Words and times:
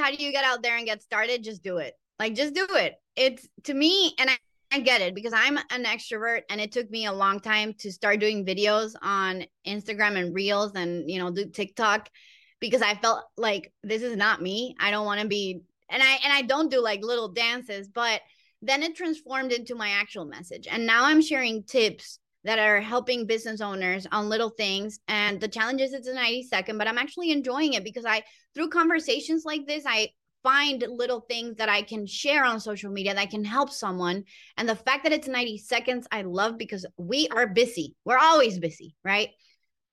how 0.00 0.10
do 0.10 0.22
you 0.22 0.32
get 0.32 0.44
out 0.44 0.62
there 0.62 0.76
and 0.76 0.86
get 0.86 1.02
started, 1.02 1.44
just 1.44 1.62
do 1.62 1.78
it. 1.78 1.94
Like 2.18 2.34
just 2.34 2.54
do 2.54 2.66
it. 2.70 2.94
It's 3.16 3.48
to 3.64 3.74
me, 3.74 4.14
and 4.18 4.30
I, 4.30 4.38
I 4.72 4.80
get 4.80 5.00
it 5.00 5.14
because 5.14 5.32
I'm 5.32 5.56
an 5.56 5.84
extrovert 5.84 6.42
and 6.48 6.60
it 6.60 6.72
took 6.72 6.90
me 6.90 7.06
a 7.06 7.12
long 7.12 7.40
time 7.40 7.74
to 7.78 7.90
start 7.90 8.20
doing 8.20 8.46
videos 8.46 8.94
on 9.02 9.44
Instagram 9.66 10.16
and 10.16 10.34
Reels 10.34 10.72
and 10.74 11.10
you 11.10 11.18
know 11.18 11.30
do 11.30 11.46
TikTok 11.46 12.08
because 12.60 12.82
I 12.82 12.94
felt 12.94 13.24
like 13.36 13.72
this 13.82 14.02
is 14.02 14.16
not 14.16 14.42
me. 14.42 14.76
I 14.78 14.90
don't 14.90 15.06
want 15.06 15.20
to 15.20 15.26
be 15.26 15.62
and 15.88 16.02
I 16.02 16.18
and 16.24 16.32
I 16.32 16.42
don't 16.42 16.70
do 16.70 16.80
like 16.80 17.02
little 17.02 17.28
dances, 17.28 17.88
but 17.88 18.20
then 18.62 18.82
it 18.82 18.94
transformed 18.94 19.52
into 19.52 19.74
my 19.74 19.90
actual 19.90 20.24
message. 20.24 20.68
And 20.70 20.86
now 20.86 21.04
I'm 21.04 21.22
sharing 21.22 21.64
tips 21.64 22.18
that 22.44 22.58
are 22.58 22.80
helping 22.80 23.26
business 23.26 23.60
owners 23.60 24.06
on 24.12 24.28
little 24.28 24.50
things. 24.50 25.00
And 25.08 25.40
the 25.40 25.48
challenge 25.48 25.80
is 25.80 25.92
it's 25.92 26.08
a 26.08 26.14
90 26.14 26.44
second, 26.44 26.78
but 26.78 26.88
I'm 26.88 26.98
actually 26.98 27.30
enjoying 27.30 27.74
it 27.74 27.84
because 27.84 28.04
I, 28.04 28.22
through 28.54 28.70
conversations 28.70 29.44
like 29.44 29.66
this, 29.66 29.84
I 29.86 30.10
find 30.42 30.84
little 30.88 31.20
things 31.20 31.56
that 31.56 31.68
I 31.68 31.82
can 31.82 32.06
share 32.06 32.44
on 32.44 32.60
social 32.60 32.90
media 32.90 33.14
that 33.14 33.30
can 33.30 33.44
help 33.44 33.70
someone. 33.70 34.24
And 34.56 34.68
the 34.68 34.76
fact 34.76 35.04
that 35.04 35.12
it's 35.12 35.28
90 35.28 35.58
seconds, 35.58 36.06
I 36.10 36.22
love 36.22 36.56
because 36.56 36.86
we 36.96 37.28
are 37.28 37.46
busy. 37.46 37.94
We're 38.04 38.18
always 38.18 38.58
busy, 38.58 38.94
right? 39.04 39.30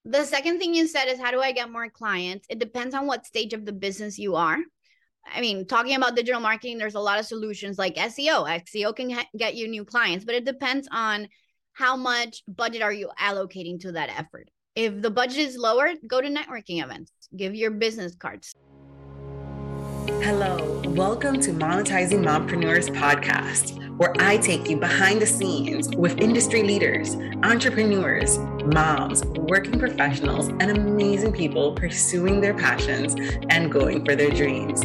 The 0.06 0.24
second 0.24 0.60
thing 0.60 0.74
you 0.74 0.88
said 0.88 1.06
is 1.06 1.20
how 1.20 1.32
do 1.32 1.42
I 1.42 1.52
get 1.52 1.70
more 1.70 1.90
clients? 1.90 2.48
It 2.50 2.60
depends 2.60 2.96
on 2.96 3.08
what 3.08 3.26
stage 3.26 3.54
of 3.54 3.66
the 3.66 3.74
business 3.74 4.18
you 4.18 4.36
are. 4.36 4.58
I 5.34 5.42
mean, 5.42 5.68
talking 5.68 5.96
about 5.96 6.16
digital 6.16 6.40
marketing, 6.40 6.78
there's 6.78 6.96
a 6.96 7.00
lot 7.02 7.20
of 7.20 7.26
solutions 7.26 7.78
like 7.78 7.96
SEO. 7.96 8.48
SEO 8.64 8.96
can 8.96 9.10
ha- 9.10 9.28
get 9.36 9.56
you 9.56 9.68
new 9.68 9.84
clients, 9.84 10.24
but 10.24 10.36
it 10.36 10.46
depends 10.46 10.88
on 10.92 11.28
how 11.74 11.98
much 11.98 12.44
budget 12.48 12.82
are 12.82 12.94
you 12.94 13.10
allocating 13.20 13.80
to 13.82 13.92
that 13.92 14.10
effort. 14.18 14.50
If 14.76 15.02
the 15.02 15.12
budget 15.12 15.40
is 15.40 15.58
lower, 15.58 15.90
go 16.08 16.22
to 16.22 16.30
networking 16.30 16.84
events, 16.84 17.12
give 17.36 17.56
your 17.56 17.72
business 17.72 18.16
cards. 18.16 18.54
Hello, 20.24 20.82
welcome 20.88 21.40
to 21.42 21.52
Monetizing 21.52 22.24
Mompreneurs 22.24 22.90
podcast, 22.90 23.78
where 23.98 24.14
I 24.20 24.38
take 24.38 24.70
you 24.70 24.78
behind 24.78 25.22
the 25.22 25.26
scenes 25.26 25.94
with 25.96 26.20
industry 26.20 26.64
leaders, 26.64 27.16
entrepreneurs, 27.44 28.38
moms, 28.74 29.24
working 29.26 29.78
professionals, 29.78 30.48
and 30.48 30.72
amazing 30.72 31.34
people 31.34 31.74
pursuing 31.74 32.40
their 32.40 32.54
passions 32.54 33.16
and 33.50 33.72
going 33.72 34.06
for 34.06 34.16
their 34.16 34.32
dreams. 34.32 34.84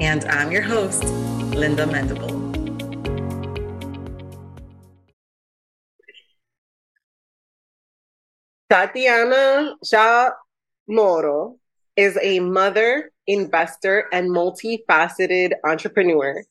And 0.00 0.24
I'm 0.24 0.50
your 0.50 0.62
host, 0.62 1.04
Linda 1.54 1.86
Mendable. 1.86 2.42
Tatiana 8.68 9.76
Shaw 9.84 10.30
Moro 10.88 11.58
is 11.96 12.18
a 12.22 12.40
mother, 12.40 13.10
investor, 13.26 14.06
and 14.12 14.30
multifaceted 14.30 15.52
entrepreneur. 15.64 16.44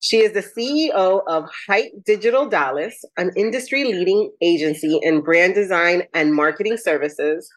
She 0.00 0.18
is 0.18 0.32
the 0.32 0.42
CEO 0.42 1.22
of 1.26 1.48
Hite 1.66 1.92
Digital 2.04 2.46
Dallas, 2.46 3.04
an 3.16 3.30
industry 3.36 3.84
leading 3.84 4.30
agency 4.42 5.00
in 5.02 5.22
brand 5.22 5.54
design 5.54 6.02
and 6.12 6.34
marketing 6.34 6.76
services. 6.76 7.48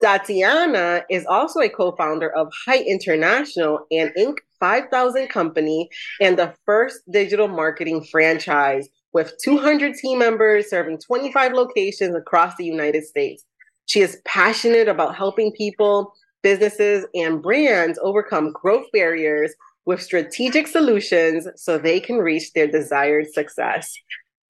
Tatiana 0.00 1.02
is 1.10 1.26
also 1.26 1.60
a 1.60 1.68
co 1.68 1.96
founder 1.96 2.30
of 2.30 2.52
Hite 2.66 2.86
International 2.86 3.80
and 3.90 4.10
Inc. 4.16 4.36
5000 4.60 5.28
company 5.28 5.88
and 6.20 6.38
the 6.38 6.54
first 6.66 7.00
digital 7.10 7.48
marketing 7.48 8.04
franchise 8.10 8.88
with 9.12 9.32
200 9.42 9.94
team 9.94 10.18
members 10.18 10.70
serving 10.70 10.98
25 10.98 11.52
locations 11.52 12.14
across 12.14 12.54
the 12.56 12.64
United 12.64 13.04
States. 13.04 13.44
She 13.86 14.00
is 14.00 14.20
passionate 14.24 14.88
about 14.88 15.16
helping 15.16 15.52
people, 15.52 16.12
businesses, 16.42 17.06
and 17.14 17.42
brands 17.42 17.98
overcome 18.02 18.52
growth 18.52 18.86
barriers 18.92 19.54
with 19.86 20.02
strategic 20.02 20.66
solutions 20.66 21.48
so 21.56 21.78
they 21.78 22.00
can 22.00 22.16
reach 22.16 22.52
their 22.52 22.66
desired 22.66 23.26
success. 23.32 23.94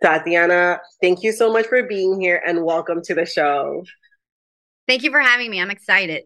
Tatiana, 0.03 0.79
thank 1.01 1.23
you 1.23 1.31
so 1.31 1.51
much 1.51 1.67
for 1.67 1.83
being 1.83 2.19
here 2.19 2.41
and 2.45 2.63
welcome 2.63 3.01
to 3.03 3.15
the 3.15 3.25
show. 3.25 3.83
Thank 4.87 5.03
you 5.03 5.11
for 5.11 5.19
having 5.19 5.49
me. 5.49 5.59
I'm 5.59 5.71
excited. 5.71 6.23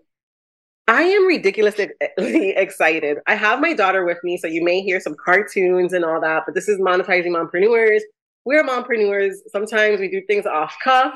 I 0.87 1.03
am 1.03 1.25
ridiculously 1.25 1.89
excited. 2.17 3.19
I 3.27 3.35
have 3.35 3.61
my 3.61 3.73
daughter 3.73 4.05
with 4.05 4.17
me, 4.23 4.37
so 4.37 4.47
you 4.47 4.63
may 4.63 4.81
hear 4.81 4.99
some 4.99 5.15
cartoons 5.23 5.93
and 5.93 6.03
all 6.03 6.19
that, 6.21 6.43
but 6.45 6.53
this 6.55 6.67
is 6.67 6.79
monetizing 6.79 7.27
mompreneurs. 7.27 8.01
We're 8.45 8.63
mompreneurs. 8.63 9.35
Sometimes 9.47 9.99
we 9.99 10.09
do 10.09 10.21
things 10.27 10.45
off 10.45 10.75
cuff. 10.83 11.13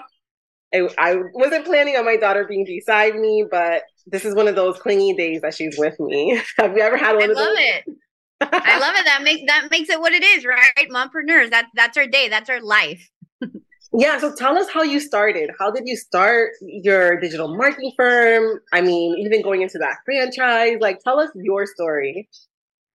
I, 0.74 0.90
I 0.98 1.16
wasn't 1.34 1.66
planning 1.66 1.96
on 1.98 2.06
my 2.06 2.16
daughter 2.16 2.46
being 2.48 2.66
beside 2.66 3.16
me, 3.16 3.46
but 3.50 3.84
this 4.08 4.26
is 4.26 4.36
one 4.36 4.48
of 4.48 4.56
those 4.56 4.78
clingy 4.80 5.14
days 5.14 5.42
that 5.42 5.54
she's 5.54 5.78
with 5.78 6.00
me. 6.00 6.40
Have 6.58 6.76
you 6.76 6.84
ever 6.84 6.98
had 6.98 7.16
one 7.16 7.24
I 7.24 7.32
of 7.32 7.38
those? 7.38 7.38
I 7.38 7.50
love 7.50 7.58
it. 7.58 7.86
I 8.42 8.80
love 8.80 8.96
it. 8.96 9.06
That 9.06 9.22
makes 9.24 9.42
that 9.48 9.68
makes 9.72 9.90
it 9.90 10.00
what 10.00 10.14
it 10.14 10.24
is, 10.24 10.46
right? 10.46 10.90
Mompreneurs. 10.90 11.50
That's 11.50 11.70
that's 11.74 11.98
our 11.98 12.08
day. 12.08 12.30
That's 12.30 12.50
our 12.50 12.62
life. 12.62 13.10
yeah. 13.94 14.20
So 14.20 14.36
tell 14.36 14.58
us 14.58 14.70
how 14.70 14.84
you 14.84 15.00
started. 15.00 15.52
How 15.58 15.72
did 15.72 15.84
you 15.86 15.96
start 15.96 16.52
your 16.62 17.20
digital 17.20 17.56
marketing 17.56 17.94
firm? 17.98 18.60
I 18.74 18.82
mean, 18.82 19.18
even 19.18 19.42
going 19.42 19.62
into 19.62 19.78
that 19.80 19.98
franchise. 20.06 20.78
Like, 20.82 21.00
tell 21.04 21.20
us 21.20 21.30
your 21.36 21.66
story. 21.66 22.30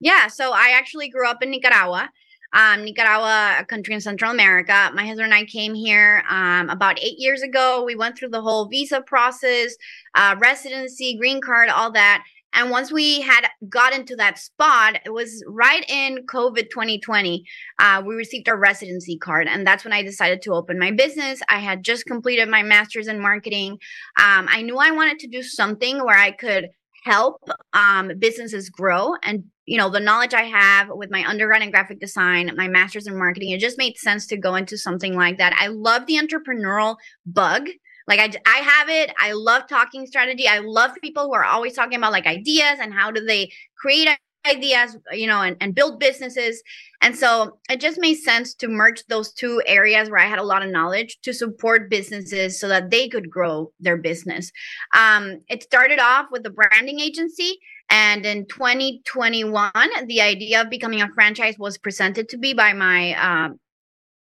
Yeah. 0.01 0.29
So 0.29 0.53
I 0.53 0.75
actually 0.77 1.09
grew 1.09 1.27
up 1.29 1.43
in 1.43 1.51
Nicaragua 1.51 2.11
um, 2.53 2.85
Nicaragua, 2.85 3.57
a 3.61 3.65
country 3.65 3.95
in 3.95 4.01
Central 4.01 4.31
America. 4.31 4.91
My 4.95 5.07
husband 5.07 5.33
and 5.33 5.35
I 5.35 5.45
came 5.45 5.75
here 5.75 6.25
um, 6.29 6.69
about 6.69 6.99
eight 7.01 7.19
years 7.19 7.43
ago. 7.43 7.85
We 7.85 7.97
went 7.97 8.19
through 8.19 8.31
the 8.31 8.43
whole 8.43 8.67
visa 8.67 9.01
process, 9.01 9.75
uh, 10.15 10.37
residency, 10.39 11.17
green 11.17 11.41
card, 11.41 11.69
all 11.69 11.93
that. 11.93 12.25
And 12.53 12.71
once 12.71 12.91
we 12.91 13.21
had 13.21 13.49
got 13.69 13.95
into 13.95 14.17
that 14.17 14.39
spot, 14.39 14.97
it 15.05 15.11
was 15.11 15.45
right 15.47 15.89
in 15.89 16.27
COVID 16.27 16.71
2020. 16.71 17.45
Uh, 17.79 18.03
we 18.05 18.15
received 18.17 18.49
our 18.49 18.59
residency 18.59 19.17
card, 19.17 19.47
and 19.47 19.67
that's 19.67 19.85
when 19.85 19.93
I 19.93 20.03
decided 20.03 20.43
to 20.43 20.53
open 20.55 20.79
my 20.79 20.91
business. 20.91 21.41
I 21.49 21.61
had 21.61 21.85
just 21.85 22.07
completed 22.07 22.49
my 22.49 22.63
master's 22.63 23.07
in 23.07 23.21
marketing. 23.21 23.73
Um, 24.17 24.49
I 24.51 24.63
knew 24.63 24.79
I 24.79 24.91
wanted 24.91 25.21
to 25.21 25.29
do 25.29 25.43
something 25.43 26.05
where 26.05 26.19
I 26.19 26.33
could 26.33 26.71
help 27.05 27.43
um, 27.73 28.13
businesses 28.19 28.71
grow. 28.71 29.15
And 29.23 29.45
you 29.67 29.79
know 29.79 29.89
the 29.89 30.01
knowledge 30.01 30.35
i 30.35 30.43
have 30.43 30.89
with 30.91 31.13
my 31.13 31.25
undergrad 31.25 31.63
in 31.63 31.71
graphic 31.71 32.01
design 32.01 32.51
my 32.57 32.67
master's 32.67 33.07
in 33.07 33.17
marketing 33.17 33.51
it 33.51 33.61
just 33.61 33.79
made 33.79 33.97
sense 33.97 34.27
to 34.27 34.37
go 34.37 34.57
into 34.57 34.77
something 34.77 35.15
like 35.15 35.39
that. 35.39 35.57
I 35.61 35.69
love 35.69 36.07
the 36.07 36.17
entrepreneurial 36.17 36.97
bug. 37.25 37.69
Like 38.09 38.19
I, 38.19 38.33
I 38.51 38.57
have 38.57 38.89
it. 38.89 39.13
I 39.21 39.33
love 39.33 39.69
talking 39.69 40.07
strategy. 40.07 40.49
I 40.49 40.59
love 40.59 40.91
people 41.01 41.27
who 41.27 41.35
are 41.35 41.45
always 41.45 41.75
talking 41.75 41.97
about 41.97 42.11
like 42.11 42.27
ideas 42.27 42.79
and 42.81 42.93
how 42.93 43.13
do 43.13 43.25
they 43.25 43.53
create 43.79 44.09
ideas 44.47 44.97
you 45.13 45.27
know 45.27 45.43
and, 45.43 45.57
and 45.61 45.75
build 45.75 46.01
businesses 46.01 46.63
and 47.03 47.17
so 47.17 47.59
it 47.69 47.81
just 47.81 48.01
made 48.01 48.15
sense 48.15 48.55
to 48.55 48.69
merge 48.69 49.05
those 49.07 49.33
two 49.33 49.63
areas 49.67 50.09
where 50.09 50.21
i 50.21 50.27
had 50.27 50.39
a 50.39 50.43
lot 50.43 50.63
of 50.63 50.71
knowledge 50.71 51.19
to 51.23 51.33
support 51.35 51.91
businesses 51.91 52.59
so 52.59 52.67
that 52.67 52.91
they 52.91 53.09
could 53.09 53.29
grow 53.29 53.71
their 53.81 53.99
business 53.99 54.51
um, 54.97 55.41
it 55.49 55.63
started 55.63 55.99
off 55.99 56.27
with 56.31 56.47
a 56.47 56.51
branding 56.51 57.01
agency 57.01 57.59
and 57.91 58.25
in 58.25 58.47
2021 58.47 59.71
the 60.07 60.21
idea 60.23 60.63
of 60.63 60.71
becoming 60.71 61.03
a 61.03 61.09
franchise 61.15 61.57
was 61.59 61.77
presented 61.77 62.29
to 62.29 62.39
me 62.39 62.55
by 62.55 62.73
my 62.73 63.15
uh, 63.15 63.51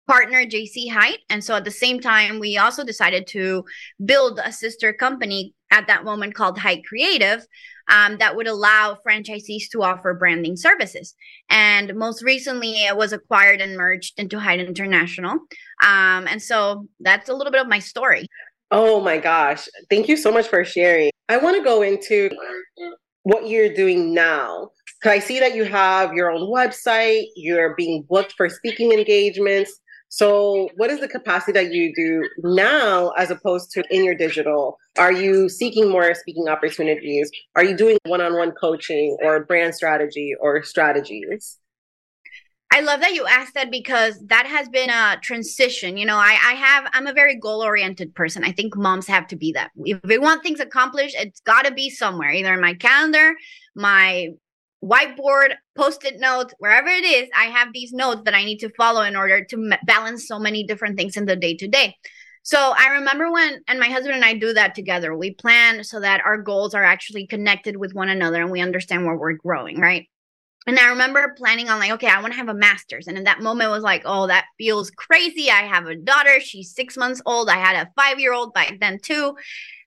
partner 0.08 0.44
JC 0.46 0.90
Hite. 0.90 1.20
And 1.28 1.44
so 1.44 1.54
at 1.54 1.64
the 1.64 1.70
same 1.70 2.00
time, 2.00 2.40
we 2.40 2.56
also 2.56 2.82
decided 2.82 3.26
to 3.28 3.62
build 4.04 4.40
a 4.42 4.50
sister 4.50 4.92
company 4.92 5.54
at 5.70 5.86
that 5.86 6.02
moment 6.02 6.34
called 6.34 6.58
Hite 6.58 6.84
Creative, 6.84 7.46
um, 7.88 8.18
that 8.18 8.36
would 8.36 8.46
allow 8.46 8.98
franchisees 9.06 9.68
to 9.72 9.82
offer 9.82 10.14
branding 10.14 10.56
services. 10.56 11.14
And 11.48 11.94
most 11.94 12.22
recently, 12.22 12.84
it 12.84 12.96
was 12.96 13.12
acquired 13.12 13.60
and 13.60 13.76
merged 13.76 14.18
into 14.18 14.38
Hite 14.38 14.60
International. 14.60 15.32
Um, 15.82 16.26
and 16.28 16.42
so 16.42 16.86
that's 17.00 17.28
a 17.28 17.34
little 17.34 17.52
bit 17.52 17.60
of 17.60 17.68
my 17.68 17.78
story. 17.78 18.26
Oh 18.70 19.00
my 19.00 19.18
gosh. 19.18 19.68
Thank 19.88 20.08
you 20.08 20.16
so 20.16 20.30
much 20.30 20.46
for 20.46 20.64
sharing. 20.64 21.10
I 21.28 21.38
want 21.38 21.56
to 21.56 21.64
go 21.64 21.82
into 21.82 22.30
what 23.22 23.48
you're 23.48 23.72
doing 23.72 24.14
now. 24.14 24.70
Because 25.00 25.16
I 25.16 25.18
see 25.20 25.38
that 25.38 25.54
you 25.54 25.64
have 25.64 26.12
your 26.12 26.30
own 26.30 26.50
website, 26.52 27.26
you're 27.36 27.74
being 27.76 28.04
booked 28.08 28.34
for 28.36 28.48
speaking 28.48 28.92
engagements. 28.92 29.78
So, 30.10 30.70
what 30.76 30.90
is 30.90 31.00
the 31.00 31.08
capacity 31.08 31.52
that 31.52 31.72
you 31.72 31.92
do 31.94 32.28
now 32.42 33.10
as 33.10 33.30
opposed 33.30 33.70
to 33.72 33.84
in 33.90 34.04
your 34.04 34.14
digital? 34.14 34.78
Are 34.98 35.12
you 35.12 35.48
seeking 35.48 35.90
more 35.90 36.14
speaking 36.14 36.48
opportunities? 36.48 37.30
Are 37.56 37.64
you 37.64 37.76
doing 37.76 37.98
one 38.06 38.20
on 38.20 38.34
one 38.34 38.52
coaching 38.52 39.18
or 39.22 39.44
brand 39.44 39.74
strategy 39.74 40.32
or 40.40 40.62
strategies? 40.62 41.58
I 42.70 42.80
love 42.80 43.00
that 43.00 43.14
you 43.14 43.26
asked 43.26 43.54
that 43.54 43.70
because 43.70 44.18
that 44.26 44.46
has 44.46 44.68
been 44.68 44.90
a 44.90 45.18
transition. 45.22 45.96
You 45.96 46.04
know, 46.04 46.16
I, 46.16 46.38
I 46.44 46.52
have, 46.52 46.90
I'm 46.92 47.06
a 47.06 47.14
very 47.14 47.34
goal 47.34 47.62
oriented 47.62 48.14
person. 48.14 48.44
I 48.44 48.52
think 48.52 48.76
moms 48.76 49.06
have 49.06 49.26
to 49.28 49.36
be 49.36 49.52
that. 49.52 49.70
If 49.84 50.00
we 50.04 50.18
want 50.18 50.42
things 50.42 50.60
accomplished, 50.60 51.16
it's 51.18 51.40
got 51.40 51.64
to 51.64 51.72
be 51.72 51.88
somewhere, 51.88 52.30
either 52.30 52.52
in 52.52 52.60
my 52.60 52.74
calendar, 52.74 53.34
my 53.74 54.28
whiteboard, 54.84 55.54
post 55.76 56.04
it 56.04 56.20
notes, 56.20 56.54
wherever 56.58 56.88
it 56.88 57.04
is, 57.04 57.28
I 57.36 57.46
have 57.46 57.72
these 57.72 57.92
notes 57.92 58.22
that 58.24 58.34
I 58.34 58.44
need 58.44 58.58
to 58.58 58.70
follow 58.76 59.02
in 59.02 59.16
order 59.16 59.44
to 59.44 59.76
balance 59.84 60.26
so 60.26 60.38
many 60.38 60.64
different 60.64 60.96
things 60.96 61.16
in 61.16 61.26
the 61.26 61.36
day 61.36 61.56
to 61.56 61.68
day. 61.68 61.96
So 62.42 62.72
I 62.76 62.94
remember 62.94 63.30
when, 63.30 63.60
and 63.68 63.78
my 63.78 63.88
husband 63.88 64.14
and 64.14 64.24
I 64.24 64.34
do 64.34 64.54
that 64.54 64.74
together. 64.74 65.14
We 65.14 65.34
plan 65.34 65.84
so 65.84 66.00
that 66.00 66.22
our 66.24 66.38
goals 66.38 66.74
are 66.74 66.84
actually 66.84 67.26
connected 67.26 67.76
with 67.76 67.94
one 67.94 68.08
another 68.08 68.40
and 68.40 68.50
we 68.50 68.60
understand 68.60 69.04
where 69.04 69.16
we're 69.16 69.34
growing, 69.34 69.80
right? 69.80 70.06
And 70.66 70.78
I 70.78 70.88
remember 70.88 71.34
planning 71.36 71.68
on 71.68 71.78
like, 71.78 71.92
okay, 71.92 72.08
I 72.08 72.20
want 72.20 72.34
to 72.34 72.38
have 72.38 72.48
a 72.48 72.54
master's. 72.54 73.06
And 73.06 73.16
in 73.16 73.24
that 73.24 73.40
moment 73.40 73.70
was 73.70 73.82
like, 73.82 74.02
oh, 74.04 74.26
that 74.26 74.44
feels 74.58 74.90
crazy. 74.90 75.50
I 75.50 75.62
have 75.62 75.86
a 75.86 75.94
daughter. 75.96 76.40
She's 76.40 76.74
six 76.74 76.96
months 76.96 77.22
old. 77.24 77.48
I 77.48 77.56
had 77.56 77.76
a 77.76 77.90
five 77.96 78.20
year 78.20 78.34
old 78.34 78.52
back 78.52 78.78
then 78.80 78.98
too. 79.02 79.34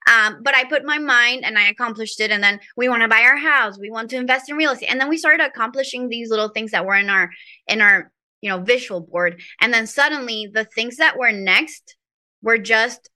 Um, 0.08 0.42
but 0.42 0.56
I 0.56 0.64
put 0.64 0.84
my 0.84 0.98
mind 0.98 1.46
and 1.46 1.58
I 1.58 1.70
accomplished 1.70 2.20
it. 2.20 2.32
And 2.32 2.44
then 2.44 2.60
we 2.76 2.90
want 2.90 3.04
to 3.04 3.08
buy 3.08 3.22
our 3.22 3.38
house. 3.38 3.78
We 3.80 3.92
want 3.92 4.10
to 4.12 4.18
invest 4.18 4.50
in 4.50 4.56
real 4.56 4.72
estate. 4.72 4.90
And 4.90 5.00
then 5.00 5.10
we 5.10 5.18
started 5.18 5.46
accomplishing 5.46 6.10
these 6.10 6.30
little 6.30 6.50
things 6.50 6.72
that 6.72 6.86
were 6.86 6.96
in 6.96 7.10
our 7.10 7.30
in 7.68 7.82
our 7.82 8.12
you 8.42 8.50
know 8.50 8.60
visual 8.60 9.02
board. 9.02 9.42
And 9.60 9.74
then 9.74 9.88
suddenly 9.88 10.50
the 10.52 10.66
things 10.66 10.98
that 10.98 11.18
were 11.18 11.32
next 11.32 11.96
were 12.42 12.58
just 12.58 13.10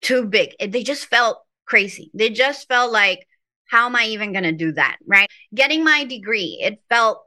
too 0.00 0.26
big. 0.26 0.54
They 0.58 0.82
just 0.82 1.06
felt 1.06 1.38
crazy. 1.66 2.10
They 2.14 2.30
just 2.30 2.66
felt 2.68 2.92
like 2.92 3.26
how 3.66 3.86
am 3.86 3.96
I 3.96 4.04
even 4.06 4.32
going 4.32 4.44
to 4.44 4.52
do 4.52 4.72
that? 4.72 4.96
Right. 5.06 5.28
Getting 5.54 5.84
my 5.84 6.04
degree, 6.04 6.60
it 6.62 6.82
felt 6.90 7.22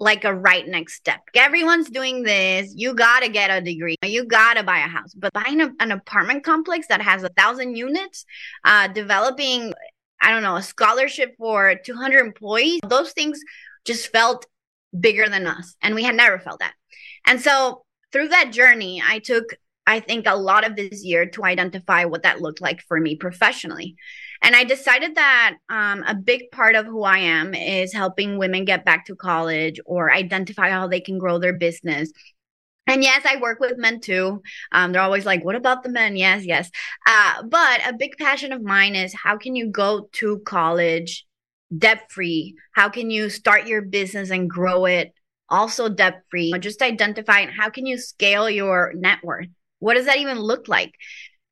like 0.00 0.24
a 0.24 0.34
right 0.34 0.66
next 0.66 0.94
step. 0.94 1.20
Everyone's 1.34 1.88
doing 1.88 2.22
this. 2.22 2.72
You 2.74 2.94
got 2.94 3.20
to 3.20 3.28
get 3.28 3.50
a 3.50 3.60
degree. 3.60 3.96
You 4.02 4.24
got 4.24 4.54
to 4.54 4.62
buy 4.62 4.78
a 4.78 4.88
house. 4.88 5.14
But 5.14 5.32
buying 5.32 5.60
a, 5.60 5.70
an 5.80 5.92
apartment 5.92 6.44
complex 6.44 6.88
that 6.88 7.00
has 7.00 7.22
a 7.22 7.28
thousand 7.30 7.76
units, 7.76 8.24
uh, 8.64 8.88
developing, 8.88 9.72
I 10.20 10.30
don't 10.30 10.42
know, 10.42 10.56
a 10.56 10.62
scholarship 10.62 11.34
for 11.38 11.76
200 11.84 12.18
employees, 12.18 12.80
those 12.86 13.12
things 13.12 13.40
just 13.84 14.10
felt 14.10 14.46
bigger 14.98 15.28
than 15.28 15.46
us. 15.46 15.76
And 15.82 15.94
we 15.94 16.02
had 16.02 16.16
never 16.16 16.38
felt 16.38 16.60
that. 16.60 16.74
And 17.26 17.40
so 17.40 17.84
through 18.12 18.28
that 18.28 18.52
journey, 18.52 19.02
I 19.04 19.20
took, 19.20 19.44
I 19.86 20.00
think, 20.00 20.26
a 20.26 20.36
lot 20.36 20.66
of 20.66 20.76
this 20.76 21.04
year 21.04 21.26
to 21.26 21.44
identify 21.44 22.04
what 22.04 22.24
that 22.24 22.40
looked 22.40 22.60
like 22.60 22.80
for 22.82 23.00
me 23.00 23.16
professionally. 23.16 23.96
And 24.44 24.54
I 24.54 24.64
decided 24.64 25.14
that 25.14 25.56
um, 25.70 26.04
a 26.06 26.14
big 26.14 26.50
part 26.52 26.76
of 26.76 26.84
who 26.84 27.02
I 27.02 27.16
am 27.16 27.54
is 27.54 27.94
helping 27.94 28.36
women 28.36 28.66
get 28.66 28.84
back 28.84 29.06
to 29.06 29.16
college 29.16 29.80
or 29.86 30.12
identify 30.12 30.68
how 30.68 30.86
they 30.86 31.00
can 31.00 31.16
grow 31.18 31.38
their 31.38 31.54
business. 31.54 32.12
And 32.86 33.02
yes, 33.02 33.24
I 33.24 33.40
work 33.40 33.58
with 33.58 33.78
men 33.78 34.00
too. 34.00 34.42
Um, 34.70 34.92
they're 34.92 35.00
always 35.00 35.24
like, 35.24 35.42
what 35.42 35.56
about 35.56 35.82
the 35.82 35.88
men? 35.88 36.14
Yes, 36.16 36.44
yes. 36.44 36.70
Uh, 37.06 37.44
but 37.44 37.80
a 37.88 37.96
big 37.98 38.18
passion 38.18 38.52
of 38.52 38.62
mine 38.62 38.94
is 38.94 39.14
how 39.14 39.38
can 39.38 39.56
you 39.56 39.70
go 39.70 40.10
to 40.12 40.40
college 40.40 41.24
debt 41.76 42.12
free? 42.12 42.54
How 42.72 42.90
can 42.90 43.10
you 43.10 43.30
start 43.30 43.66
your 43.66 43.80
business 43.80 44.28
and 44.28 44.50
grow 44.50 44.84
it 44.84 45.14
also 45.48 45.88
debt 45.88 46.20
free? 46.30 46.52
Just 46.60 46.82
identify 46.82 47.46
how 47.46 47.70
can 47.70 47.86
you 47.86 47.96
scale 47.96 48.50
your 48.50 48.92
net 48.94 49.20
worth? 49.24 49.48
What 49.78 49.94
does 49.94 50.04
that 50.04 50.18
even 50.18 50.38
look 50.38 50.68
like? 50.68 50.92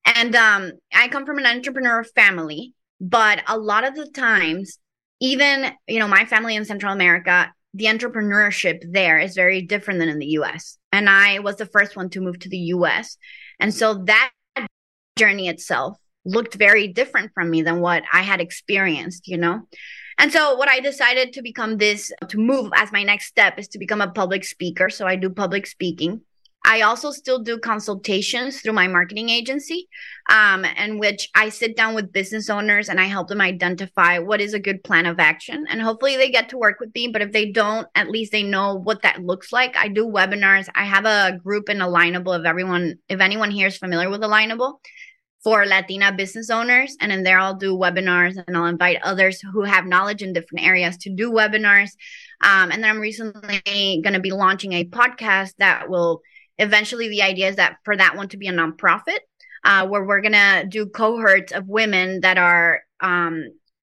And 0.04 0.36
um, 0.36 0.72
I 0.94 1.08
come 1.08 1.24
from 1.24 1.38
an 1.38 1.46
entrepreneur 1.46 2.04
family. 2.04 2.74
But 3.02 3.43
a 3.49 3.58
lot 3.58 3.82
of 3.82 3.96
the 3.96 4.06
times, 4.06 4.78
even, 5.20 5.72
you 5.88 5.99
know, 5.99 6.06
my 6.06 6.25
family 6.25 6.54
in 6.54 6.64
Central 6.64 6.93
America, 6.93 7.52
the 7.75 7.87
entrepreneurship 7.87 8.81
there 8.88 9.19
is 9.19 9.34
very 9.34 9.60
different 9.62 9.99
than 9.99 10.08
in 10.08 10.20
the 10.20 10.38
US. 10.38 10.78
And 10.93 11.10
I 11.10 11.40
was 11.40 11.56
the 11.56 11.66
first 11.66 11.96
one 11.96 12.10
to 12.10 12.20
move 12.20 12.38
to 12.38 12.49
the 12.49 12.58
US. 12.76 13.16
And 13.58 13.75
so 13.75 14.04
that 14.04 14.31
journey 15.16 15.49
itself 15.49 15.99
looked 16.25 16.54
very 16.54 16.87
different 16.87 17.32
from 17.34 17.50
me 17.50 17.62
than 17.62 17.81
what 17.81 18.04
I 18.12 18.22
had 18.22 18.40
experienced, 18.40 19.26
you 19.26 19.37
know? 19.37 19.62
And 20.19 20.32
so 20.32 20.54
what 20.54 20.69
I 20.69 20.78
decided 20.78 21.32
to 21.32 21.43
become 21.43 21.78
this 21.78 22.12
to 22.28 22.38
move 22.38 22.70
as 22.76 22.93
my 22.93 23.02
next 23.02 23.26
step 23.26 23.58
is 23.58 23.66
to 23.69 23.78
become 23.78 24.00
a 24.00 24.10
public 24.10 24.44
speaker. 24.44 24.88
So 24.90 25.06
I 25.06 25.16
do 25.16 25.28
public 25.28 25.66
speaking. 25.66 26.20
I 26.64 26.82
also 26.82 27.11
still 27.11 27.41
do 27.41 27.59
consultations 27.59 28.61
through 28.61 28.75
my 28.75 28.87
marketing 28.87 29.31
agency, 29.31 29.88
um, 30.31 30.64
in 30.64 30.99
which 30.99 31.29
I 31.35 31.49
sit 31.49 31.76
down 31.76 31.94
with 31.94 32.12
business 32.12 32.49
owners 32.49 32.88
and 32.88 33.00
I 33.00 33.05
help 33.05 33.29
them 33.29 33.41
identify 33.41 34.20
what 34.20 34.41
is 34.41 34.55
a 34.55 34.61
good 34.61 34.85
plan 34.85 35.06
of 35.06 35.19
action. 35.19 35.67
And 35.69 35.82
hopefully 35.82 36.17
they 36.17 36.31
get 36.31 36.50
to 36.50 36.59
work 36.59 36.79
with 36.79 36.94
me. 36.94 37.09
But 37.09 37.23
if 37.23 37.32
they 37.32 37.50
don't, 37.50 37.88
at 37.94 38.11
least 38.11 38.31
they 38.31 38.44
know 38.44 38.75
what 38.75 39.03
that 39.03 39.23
looks 39.23 39.53
like. 39.53 39.76
I 39.76 39.88
do 39.88 40.06
webinars. 40.06 40.69
I 40.75 40.85
have 40.85 41.05
a 41.05 41.38
group 41.43 41.69
in 41.69 41.79
Alignable. 41.79 42.38
If 42.38 42.47
everyone, 42.47 42.94
if 43.09 43.20
anyone 43.20 43.50
here 43.50 43.67
is 43.67 43.76
familiar 43.76 44.09
with 44.09 44.20
Alignable, 44.20 44.75
for 45.43 45.67
Latina 45.67 46.12
business 46.12 46.50
owners. 46.50 46.97
And 47.00 47.11
in 47.11 47.25
there, 47.25 47.38
I'll 47.38 47.56
do 47.56 47.76
webinars 47.76 48.43
and 48.47 48.56
I'll 48.56 48.67
invite 48.67 49.03
others 49.03 49.41
who 49.41 49.64
have 49.64 49.87
knowledge 49.87 50.23
in 50.23 50.32
different 50.32 50.64
areas 50.64 50.97
to 50.99 51.11
do 51.11 51.32
webinars. 51.32 51.91
Um, 52.43 52.70
and 52.70 52.82
then 52.82 52.91
I'm 52.91 53.00
recently 53.00 53.61
going 54.03 54.14
to 54.14 54.20
be 54.20 54.31
launching 54.31 54.73
a 54.73 54.85
podcast 54.85 55.55
that 55.59 55.88
will 55.88 56.23
eventually 56.58 57.08
the 57.08 57.22
idea 57.22 57.49
is 57.49 57.56
that 57.56 57.76
for 57.84 57.96
that 57.96 58.16
one 58.16 58.28
to 58.28 58.37
be 58.37 58.49
a 58.49 58.52
nonprofit 58.52 59.19
uh, 59.64 59.87
where 59.87 60.04
we're 60.04 60.22
to 60.22 60.66
do 60.69 60.87
cohorts 60.87 61.52
of 61.52 61.69
women 61.69 62.20
that 62.20 62.38
are 62.38 62.82
um, 63.00 63.44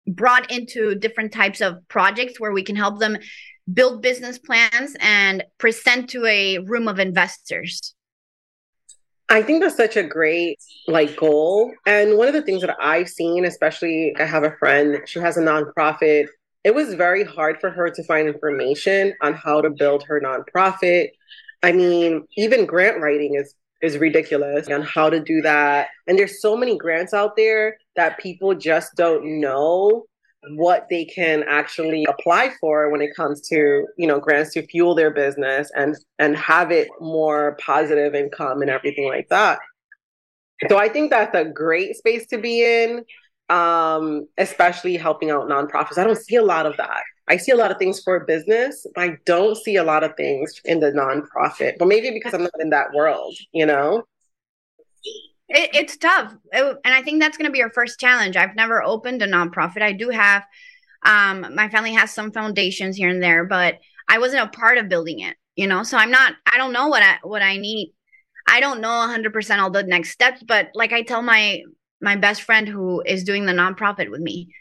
brought 0.07 0.51
into 0.51 0.95
different 0.95 1.33
types 1.33 1.61
of 1.61 1.77
projects 1.89 2.41
where 2.41 2.53
we 2.53 2.63
can 2.63 2.77
help 2.77 2.99
them 2.99 3.19
build 3.73 4.03
business 4.03 4.39
plans 4.39 4.97
and 5.01 5.45
present 5.59 6.09
to 6.11 6.25
a 6.25 6.59
room 6.59 6.89
of 6.89 6.99
investors 6.99 7.95
I 9.31 9.43
think 9.43 9.63
that's 9.63 9.77
such 9.77 9.97
a 9.97 10.03
great 10.03 10.59
like 10.87 11.15
goal. 11.17 11.73
And 11.87 12.17
one 12.17 12.29
of 12.29 12.35
the 12.35 12.43
things 12.43 12.63
that 12.63 12.77
I've 12.81 13.11
seen, 13.11 13.45
especially 13.45 14.15
I 14.19 14.25
have 14.25 14.43
a 14.43 14.53
friend, 14.53 15.03
she 15.05 15.19
has 15.19 15.37
a 15.37 15.43
nonprofit. 15.43 16.29
It 16.65 16.75
was 16.75 16.95
very 16.95 17.25
hard 17.25 17.61
for 17.61 17.71
her 17.71 17.91
to 17.91 18.05
find 18.05 18.27
information 18.27 19.13
on 19.21 19.35
how 19.35 19.61
to 19.61 19.69
build 19.69 20.03
her 20.05 20.21
nonprofit, 20.21 21.11
I 21.63 21.73
mean, 21.73 22.27
even 22.37 22.67
grant 22.67 23.01
writing 23.01 23.35
is 23.35 23.55
is 23.81 23.97
ridiculous 23.97 24.69
on 24.69 24.83
how 24.83 25.09
to 25.09 25.21
do 25.21 25.41
that. 25.43 25.89
And 26.09 26.19
there's 26.19 26.41
so 26.41 26.57
many 26.57 26.77
grants 26.77 27.15
out 27.15 27.37
there 27.37 27.79
that 27.95 28.19
people 28.19 28.55
just 28.55 28.97
don't 28.97 29.41
know 29.41 30.05
what 30.57 30.87
they 30.91 31.05
can 31.05 31.45
actually 31.49 32.05
apply 32.07 32.51
for 32.61 32.91
when 32.91 33.03
it 33.03 33.15
comes 33.15 33.41
to, 33.49 33.87
you 33.97 34.07
know, 34.07 34.19
grants 34.19 34.53
to 34.55 34.67
fuel 34.67 34.95
their 34.95 35.11
business 35.11 35.71
and 35.75 35.97
and 36.19 36.37
have 36.37 36.71
it 36.71 36.89
more 37.01 37.57
positive 37.65 38.15
income 38.15 38.63
and 38.63 38.71
everything 38.71 39.09
like 39.09 39.29
that. 39.31 39.59
So 40.69 40.77
I 40.77 40.89
think 40.89 41.11
that's 41.11 41.37
a 41.37 41.45
great 41.45 41.97
space 41.97 42.27
to 42.29 42.39
be 42.39 42.65
in, 42.65 43.05
um, 43.49 44.27
especially 44.37 44.97
helping 44.97 45.31
out 45.31 45.49
nonprofits. 45.49 45.99
I 45.99 46.05
don't 46.05 46.19
see 46.19 46.37
a 46.37 46.43
lot 46.43 46.67
of 46.67 46.77
that. 46.77 47.03
I 47.29 47.37
see 47.37 47.53
a 47.53 47.57
lot 47.57 47.71
of 47.71 47.79
things 47.79 48.01
for 48.01 48.21
business, 48.21 48.87
but 48.95 49.03
I 49.03 49.17
don't 49.27 49.57
see 49.57 49.77
a 49.77 49.85
lot 49.85 50.03
of 50.03 50.17
things 50.17 50.61
in 50.65 50.81
the 50.81 50.91
nonprofit. 50.91 51.75
But 51.79 51.89
maybe 51.89 52.11
because 52.11 52.33
I'm 52.33 52.43
not 52.43 52.61
in 52.61 52.71
that 52.71 52.93
world, 52.95 53.35
you 53.53 53.67
know? 53.67 54.05
It, 55.51 55.71
it's 55.75 55.97
tough. 55.99 56.35
It, 56.53 56.77
and 56.85 56.95
I 56.95 57.03
think 57.03 57.21
that's 57.21 57.37
going 57.37 57.47
to 57.49 57.53
be 57.53 57.63
our 57.63 57.71
first 57.71 58.01
challenge. 58.01 58.37
I've 58.37 58.57
never 58.57 58.83
opened 58.83 59.23
a 59.23 59.27
nonprofit. 59.27 59.83
I 59.83 59.93
do 59.93 60.09
have, 60.09 60.45
um, 61.05 61.55
my 61.55 61.69
family 61.69 61.93
has 61.93 62.13
some 62.13 62.33
foundations 62.33 62.97
here 62.97 63.11
and 63.11 63.23
there, 63.23 63.45
but 63.45 63.79
I 64.09 64.19
wasn't 64.19 64.45
a 64.45 64.59
part 64.59 64.79
of 64.79 64.89
building 64.89 65.21
it, 65.21 65.37
you 65.55 65.67
know? 65.67 65.83
So 65.83 65.99
I'm 65.99 66.11
not, 66.11 66.35
I 66.51 66.57
don't 66.57 66.73
know 66.73 66.89
what 66.89 67.03
I, 67.03 67.19
what 67.23 67.43
I 67.43 67.59
need. 67.59 67.93
I 68.47 68.61
don't 68.61 68.81
know 68.81 68.89
100% 68.89 69.59
all 69.59 69.71
the 69.71 69.83
next 69.83 70.11
steps, 70.11 70.43
but 70.43 70.71
like 70.75 70.95
I 70.95 71.03
tell 71.03 71.21
my, 71.21 71.63
my 72.01 72.17
best 72.17 72.43
friend 72.43 72.69
who 72.69 73.03
is 73.03 73.25
doing 73.25 73.47
the 73.47 73.53
nonprofit 73.53 74.11
with 74.11 74.21
me, 74.21 74.55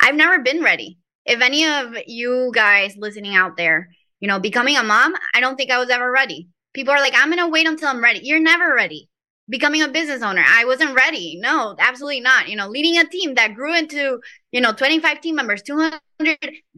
I've 0.00 0.14
never 0.14 0.42
been 0.42 0.62
ready 0.62 0.98
if 1.26 1.40
any 1.40 1.66
of 1.66 1.94
you 2.06 2.50
guys 2.54 2.96
listening 2.96 3.34
out 3.34 3.56
there, 3.56 3.88
you 4.20 4.28
know, 4.28 4.38
becoming 4.38 4.76
a 4.76 4.82
mom, 4.82 5.14
I 5.34 5.40
don't 5.40 5.56
think 5.56 5.70
I 5.70 5.78
was 5.78 5.90
ever 5.90 6.10
ready. 6.10 6.48
People 6.72 6.92
are 6.92 7.00
like, 7.00 7.14
I'm 7.16 7.30
going 7.30 7.38
to 7.38 7.48
wait 7.48 7.66
until 7.66 7.88
I'm 7.88 8.02
ready. 8.02 8.20
You're 8.22 8.40
never 8.40 8.74
ready. 8.74 9.08
Becoming 9.48 9.82
a 9.82 9.88
business 9.88 10.22
owner, 10.22 10.42
I 10.46 10.64
wasn't 10.64 10.94
ready. 10.94 11.38
No, 11.38 11.76
absolutely 11.78 12.20
not. 12.20 12.48
You 12.48 12.56
know, 12.56 12.68
leading 12.68 12.98
a 12.98 13.06
team 13.06 13.34
that 13.34 13.54
grew 13.54 13.76
into, 13.76 14.20
you 14.52 14.60
know, 14.60 14.72
25 14.72 15.20
team 15.20 15.34
members, 15.34 15.62
200. 15.62 16.00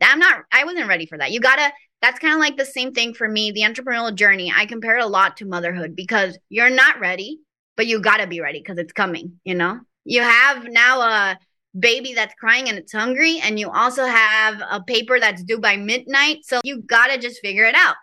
I'm 0.02 0.18
not, 0.18 0.42
I 0.52 0.64
wasn't 0.64 0.88
ready 0.88 1.06
for 1.06 1.16
that. 1.18 1.30
You 1.30 1.40
got 1.40 1.56
to, 1.56 1.72
that's 2.02 2.18
kind 2.18 2.34
of 2.34 2.40
like 2.40 2.56
the 2.56 2.64
same 2.64 2.92
thing 2.92 3.14
for 3.14 3.28
me. 3.28 3.52
The 3.52 3.62
entrepreneurial 3.62 4.14
journey, 4.14 4.52
I 4.54 4.66
compare 4.66 4.98
it 4.98 5.04
a 5.04 5.06
lot 5.06 5.36
to 5.36 5.46
motherhood 5.46 5.94
because 5.94 6.38
you're 6.48 6.70
not 6.70 6.98
ready, 6.98 7.38
but 7.76 7.86
you 7.86 8.00
got 8.00 8.18
to 8.18 8.26
be 8.26 8.40
ready 8.40 8.60
because 8.60 8.78
it's 8.78 8.92
coming, 8.92 9.40
you 9.44 9.54
know? 9.54 9.80
You 10.04 10.22
have 10.22 10.64
now 10.68 11.00
a, 11.00 11.38
baby 11.78 12.14
that's 12.14 12.34
crying 12.34 12.68
and 12.68 12.78
it's 12.78 12.92
hungry 12.92 13.38
and 13.42 13.58
you 13.58 13.70
also 13.70 14.04
have 14.04 14.62
a 14.70 14.82
paper 14.82 15.20
that's 15.20 15.42
due 15.42 15.58
by 15.58 15.76
midnight 15.76 16.38
so 16.42 16.60
you 16.64 16.82
got 16.82 17.08
to 17.08 17.18
just 17.18 17.40
figure 17.40 17.64
it 17.64 17.74
out 17.74 17.96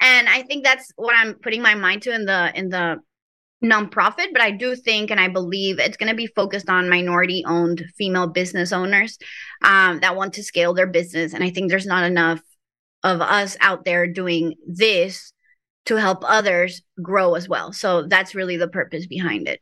and 0.00 0.28
i 0.28 0.42
think 0.42 0.64
that's 0.64 0.90
what 0.96 1.14
i'm 1.16 1.34
putting 1.34 1.62
my 1.62 1.74
mind 1.74 2.02
to 2.02 2.12
in 2.12 2.24
the 2.24 2.52
in 2.58 2.68
the 2.68 2.96
nonprofit 3.64 4.32
but 4.32 4.40
i 4.40 4.50
do 4.50 4.74
think 4.74 5.10
and 5.10 5.20
i 5.20 5.28
believe 5.28 5.78
it's 5.78 5.96
going 5.96 6.10
to 6.10 6.16
be 6.16 6.26
focused 6.26 6.68
on 6.68 6.88
minority 6.88 7.44
owned 7.46 7.84
female 7.96 8.26
business 8.26 8.72
owners 8.72 9.18
um, 9.62 10.00
that 10.00 10.16
want 10.16 10.34
to 10.34 10.42
scale 10.42 10.74
their 10.74 10.88
business 10.88 11.32
and 11.32 11.44
i 11.44 11.50
think 11.50 11.70
there's 11.70 11.86
not 11.86 12.04
enough 12.04 12.40
of 13.04 13.20
us 13.20 13.56
out 13.60 13.84
there 13.84 14.06
doing 14.06 14.54
this 14.66 15.31
to 15.84 15.96
help 15.96 16.22
others 16.26 16.82
grow 17.02 17.34
as 17.34 17.48
well 17.48 17.72
so 17.72 18.06
that's 18.06 18.34
really 18.34 18.56
the 18.56 18.68
purpose 18.68 19.06
behind 19.06 19.48
it 19.48 19.60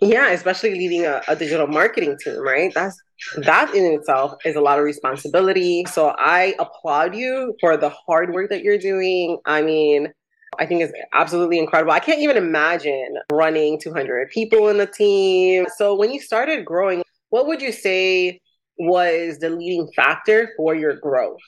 yeah, 0.00 0.30
especially 0.30 0.74
leading 0.74 1.04
a, 1.06 1.22
a, 1.26 1.34
digital 1.34 1.66
marketing 1.66 2.16
team, 2.22 2.40
right? 2.40 2.72
That's 2.72 2.96
that 3.38 3.74
in 3.74 3.84
itself 3.84 4.34
is 4.44 4.54
a 4.54 4.60
lot 4.60 4.78
of 4.78 4.84
responsibility. 4.84 5.84
So 5.90 6.14
I 6.16 6.54
applaud 6.60 7.16
you 7.16 7.54
for 7.60 7.76
the 7.76 7.88
hard 7.88 8.32
work 8.32 8.48
that 8.50 8.62
you're 8.62 8.78
doing. 8.78 9.38
I 9.44 9.62
mean, 9.62 10.12
I 10.58 10.66
think 10.66 10.82
it's 10.82 10.92
absolutely 11.12 11.58
incredible. 11.58 11.92
I 11.92 11.98
can't 11.98 12.20
even 12.20 12.36
imagine 12.36 13.18
running 13.32 13.80
200 13.80 14.30
people 14.30 14.68
in 14.68 14.78
the 14.78 14.86
team. 14.86 15.66
So 15.76 15.94
when 15.94 16.12
you 16.12 16.20
started 16.20 16.64
growing, 16.64 17.02
what 17.30 17.46
would 17.46 17.60
you 17.60 17.72
say 17.72 18.40
was 18.78 19.38
the 19.38 19.50
leading 19.50 19.90
factor 19.96 20.52
for 20.56 20.76
your 20.76 20.94
growth? 20.94 21.40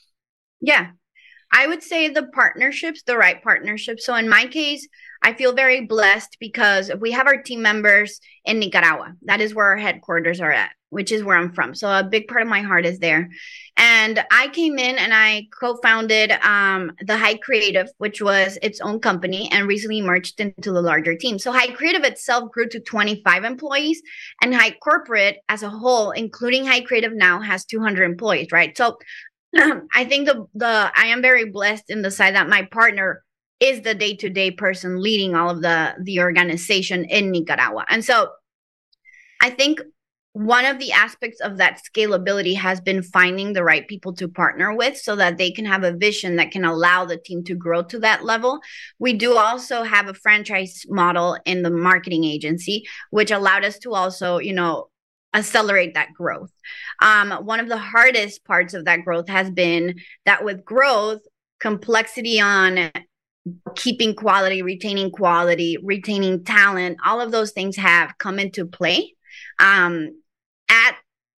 Yeah, 0.60 0.90
I 1.52 1.66
would 1.66 1.82
say 1.82 2.08
the 2.08 2.26
partnerships, 2.28 3.02
the 3.02 3.16
right 3.16 3.42
partnerships. 3.42 4.06
So 4.06 4.14
in 4.14 4.28
my 4.28 4.46
case, 4.46 4.86
I 5.22 5.34
feel 5.34 5.52
very 5.52 5.84
blessed 5.84 6.36
because 6.40 6.90
we 6.98 7.10
have 7.10 7.26
our 7.26 7.42
team 7.42 7.60
members 7.60 8.20
in 8.44 8.58
Nicaragua. 8.58 9.14
That 9.22 9.40
is 9.40 9.54
where 9.54 9.66
our 9.66 9.76
headquarters 9.76 10.40
are 10.40 10.52
at, 10.52 10.70
which 10.88 11.12
is 11.12 11.22
where 11.22 11.36
I'm 11.36 11.52
from. 11.52 11.74
So 11.74 11.90
a 11.90 12.02
big 12.02 12.26
part 12.26 12.40
of 12.40 12.48
my 12.48 12.62
heart 12.62 12.86
is 12.86 13.00
there. 13.00 13.28
And 13.76 14.24
I 14.30 14.48
came 14.48 14.78
in 14.78 14.96
and 14.96 15.12
I 15.12 15.48
co-founded 15.58 16.32
um, 16.42 16.92
the 17.06 17.18
Hite 17.18 17.42
Creative, 17.42 17.88
which 17.98 18.22
was 18.22 18.58
its 18.62 18.80
own 18.80 19.00
company 19.00 19.50
and 19.52 19.68
recently 19.68 20.00
merged 20.00 20.40
into 20.40 20.72
the 20.72 20.80
larger 20.80 21.14
team. 21.14 21.38
So 21.38 21.52
Hite 21.52 21.76
Creative 21.76 22.04
itself 22.04 22.50
grew 22.50 22.68
to 22.68 22.80
25 22.80 23.44
employees, 23.44 24.00
and 24.42 24.54
Hite 24.54 24.80
Corporate 24.80 25.38
as 25.50 25.62
a 25.62 25.70
whole, 25.70 26.12
including 26.12 26.64
Hite 26.64 26.86
Creative 26.86 27.12
now, 27.12 27.40
has 27.40 27.66
200 27.66 28.04
employees. 28.04 28.48
Right. 28.52 28.76
So 28.76 28.98
I 29.94 30.04
think 30.04 30.26
the 30.26 30.46
the 30.54 30.92
I 30.94 31.06
am 31.06 31.22
very 31.22 31.50
blessed 31.50 31.84
in 31.88 32.02
the 32.02 32.10
side 32.10 32.34
that 32.34 32.48
my 32.48 32.62
partner 32.70 33.24
is 33.58 33.82
the 33.82 33.94
day-to-day 33.94 34.52
person 34.52 35.02
leading 35.02 35.34
all 35.34 35.50
of 35.50 35.62
the 35.62 35.94
the 36.02 36.20
organization 36.20 37.04
in 37.04 37.30
Nicaragua. 37.30 37.84
And 37.88 38.04
so 38.04 38.30
I 39.40 39.50
think 39.50 39.80
one 40.32 40.64
of 40.64 40.78
the 40.78 40.92
aspects 40.92 41.40
of 41.40 41.56
that 41.56 41.80
scalability 41.82 42.54
has 42.56 42.80
been 42.80 43.02
finding 43.02 43.52
the 43.52 43.64
right 43.64 43.88
people 43.88 44.12
to 44.14 44.28
partner 44.28 44.72
with 44.72 44.96
so 44.96 45.16
that 45.16 45.38
they 45.38 45.50
can 45.50 45.64
have 45.64 45.82
a 45.82 45.92
vision 45.92 46.36
that 46.36 46.52
can 46.52 46.64
allow 46.64 47.04
the 47.04 47.16
team 47.16 47.42
to 47.44 47.54
grow 47.56 47.82
to 47.82 47.98
that 47.98 48.24
level. 48.24 48.60
We 49.00 49.12
do 49.12 49.36
also 49.36 49.82
have 49.82 50.06
a 50.06 50.14
franchise 50.14 50.84
model 50.88 51.36
in 51.44 51.62
the 51.62 51.70
marketing 51.70 52.24
agency, 52.24 52.84
which 53.10 53.32
allowed 53.32 53.64
us 53.64 53.78
to 53.80 53.92
also, 53.92 54.38
you 54.38 54.52
know, 54.52 54.89
accelerate 55.34 55.94
that 55.94 56.12
growth. 56.14 56.50
Um, 57.00 57.30
one 57.44 57.60
of 57.60 57.68
the 57.68 57.78
hardest 57.78 58.44
parts 58.44 58.74
of 58.74 58.84
that 58.86 59.04
growth 59.04 59.28
has 59.28 59.50
been 59.50 60.00
that 60.24 60.44
with 60.44 60.64
growth, 60.64 61.20
complexity 61.60 62.40
on 62.40 62.90
keeping 63.76 64.14
quality, 64.14 64.62
retaining 64.62 65.10
quality, 65.10 65.78
retaining 65.82 66.44
talent, 66.44 66.98
all 67.04 67.20
of 67.20 67.32
those 67.32 67.52
things 67.52 67.76
have 67.76 68.16
come 68.18 68.38
into 68.38 68.66
play 68.66 69.14
um, 69.58 70.20
at 70.68 70.96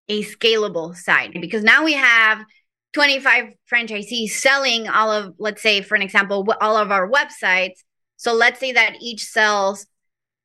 a 0.08 0.22
scalable 0.24 0.94
side 0.96 1.36
because 1.40 1.62
now 1.62 1.84
we 1.84 1.92
have 1.92 2.44
25 2.92 3.54
franchisees 3.72 4.30
selling 4.30 4.88
all 4.88 5.10
of, 5.10 5.34
let's 5.38 5.62
say, 5.62 5.80
for 5.80 5.94
an 5.94 6.02
example, 6.02 6.46
all 6.60 6.76
of 6.76 6.90
our 6.90 7.10
websites. 7.10 7.78
So 8.16 8.34
let's 8.34 8.60
say 8.60 8.72
that 8.72 8.96
each 9.00 9.24
sells 9.24 9.86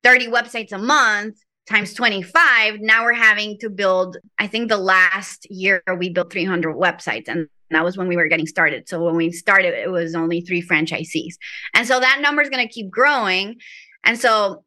30 0.03 0.27
websites 0.27 0.71
a 0.71 0.77
month 0.77 1.37
times 1.67 1.93
25 1.93 2.79
now 2.79 3.03
we're 3.03 3.13
having 3.13 3.57
to 3.59 3.69
build 3.69 4.17
i 4.39 4.47
think 4.47 4.69
the 4.69 4.77
last 4.77 5.45
year 5.49 5.83
we 5.97 6.09
built 6.09 6.31
300 6.31 6.75
websites 6.75 7.27
and 7.27 7.47
that 7.71 7.83
was 7.83 7.97
when 7.97 8.07
we 8.07 8.15
were 8.15 8.27
getting 8.27 8.47
started. 8.47 8.87
So 8.87 9.03
when 9.03 9.15
we 9.15 9.31
started 9.31 9.73
it 9.73 9.91
was 9.91 10.15
only 10.15 10.41
three 10.41 10.61
franchisees. 10.61 11.35
And 11.73 11.87
so 11.87 11.99
that 11.99 12.19
number 12.21 12.41
is 12.41 12.49
going 12.49 12.65
to 12.65 12.73
keep 12.73 12.89
growing. 12.89 13.57
And 14.03 14.19
so 14.19 14.63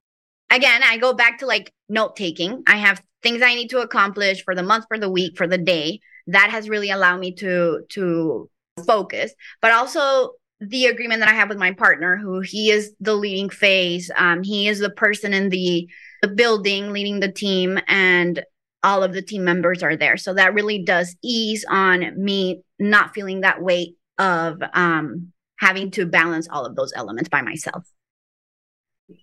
again 0.52 0.82
i 0.84 0.96
go 0.96 1.12
back 1.12 1.38
to 1.38 1.46
like 1.46 1.72
note 1.88 2.16
taking. 2.16 2.62
I 2.66 2.76
have 2.76 3.02
things 3.22 3.42
i 3.42 3.54
need 3.54 3.70
to 3.70 3.80
accomplish 3.80 4.44
for 4.44 4.54
the 4.54 4.62
month 4.62 4.86
for 4.88 4.98
the 4.98 5.10
week 5.10 5.36
for 5.36 5.46
the 5.46 5.58
day. 5.58 6.00
That 6.26 6.50
has 6.50 6.68
really 6.68 6.90
allowed 6.90 7.20
me 7.20 7.34
to 7.36 7.82
to 7.90 8.50
focus. 8.86 9.32
But 9.60 9.72
also 9.72 10.32
the 10.60 10.86
agreement 10.86 11.20
that 11.20 11.28
i 11.30 11.32
have 11.32 11.48
with 11.48 11.56
my 11.56 11.72
partner 11.72 12.18
who 12.18 12.40
he 12.40 12.70
is 12.70 12.92
the 13.00 13.14
leading 13.14 13.48
phase 13.48 14.10
um, 14.14 14.42
he 14.42 14.68
is 14.68 14.78
the 14.78 14.90
person 14.90 15.32
in 15.32 15.48
the 15.48 15.88
the 16.22 16.28
building, 16.28 16.92
leading 16.92 17.20
the 17.20 17.32
team, 17.32 17.78
and 17.88 18.42
all 18.82 19.02
of 19.02 19.12
the 19.12 19.22
team 19.22 19.44
members 19.44 19.82
are 19.82 19.96
there. 19.96 20.16
So 20.16 20.34
that 20.34 20.54
really 20.54 20.82
does 20.82 21.16
ease 21.22 21.64
on 21.68 22.22
me 22.22 22.62
not 22.78 23.14
feeling 23.14 23.40
that 23.40 23.62
weight 23.62 23.96
of 24.18 24.60
um, 24.74 25.32
having 25.58 25.90
to 25.92 26.06
balance 26.06 26.48
all 26.50 26.64
of 26.64 26.76
those 26.76 26.92
elements 26.94 27.28
by 27.28 27.42
myself. 27.42 27.84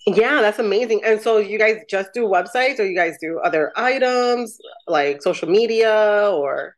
Yeah, 0.05 0.41
that's 0.41 0.59
amazing. 0.59 1.01
And 1.05 1.21
so 1.21 1.37
you 1.37 1.57
guys 1.57 1.77
just 1.89 2.13
do 2.13 2.23
websites 2.23 2.79
or 2.79 2.83
you 2.83 2.95
guys 2.95 3.15
do 3.21 3.39
other 3.43 3.71
items 3.75 4.57
like 4.85 5.21
social 5.21 5.49
media 5.49 6.29
or 6.31 6.75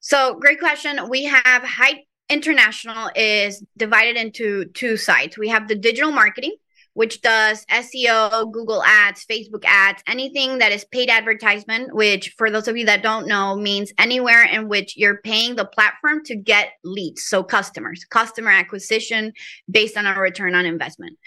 So, 0.00 0.34
great 0.34 0.58
question. 0.58 1.08
We 1.08 1.24
have 1.24 1.62
Hite 1.62 2.06
International 2.28 3.10
is 3.14 3.62
divided 3.76 4.16
into 4.16 4.64
two 4.66 4.96
sides. 4.96 5.38
We 5.38 5.48
have 5.48 5.68
the 5.68 5.74
digital 5.74 6.10
marketing 6.10 6.56
which 6.94 7.20
does 7.20 7.64
SEO, 7.66 8.50
Google 8.52 8.82
Ads, 8.82 9.26
Facebook 9.26 9.64
Ads, 9.64 10.02
anything 10.06 10.58
that 10.58 10.72
is 10.72 10.84
paid 10.84 11.10
advertisement, 11.10 11.94
which 11.94 12.34
for 12.38 12.50
those 12.50 12.68
of 12.68 12.76
you 12.76 12.86
that 12.86 13.02
don't 13.02 13.26
know 13.26 13.56
means 13.56 13.92
anywhere 13.98 14.44
in 14.44 14.68
which 14.68 14.96
you're 14.96 15.18
paying 15.18 15.56
the 15.56 15.64
platform 15.64 16.24
to 16.24 16.36
get 16.36 16.70
leads, 16.84 17.22
so 17.22 17.42
customers, 17.42 18.04
customer 18.04 18.50
acquisition 18.50 19.32
based 19.70 19.96
on 19.96 20.06
a 20.06 20.18
return 20.18 20.54
on 20.54 20.64
investment. 20.64 21.18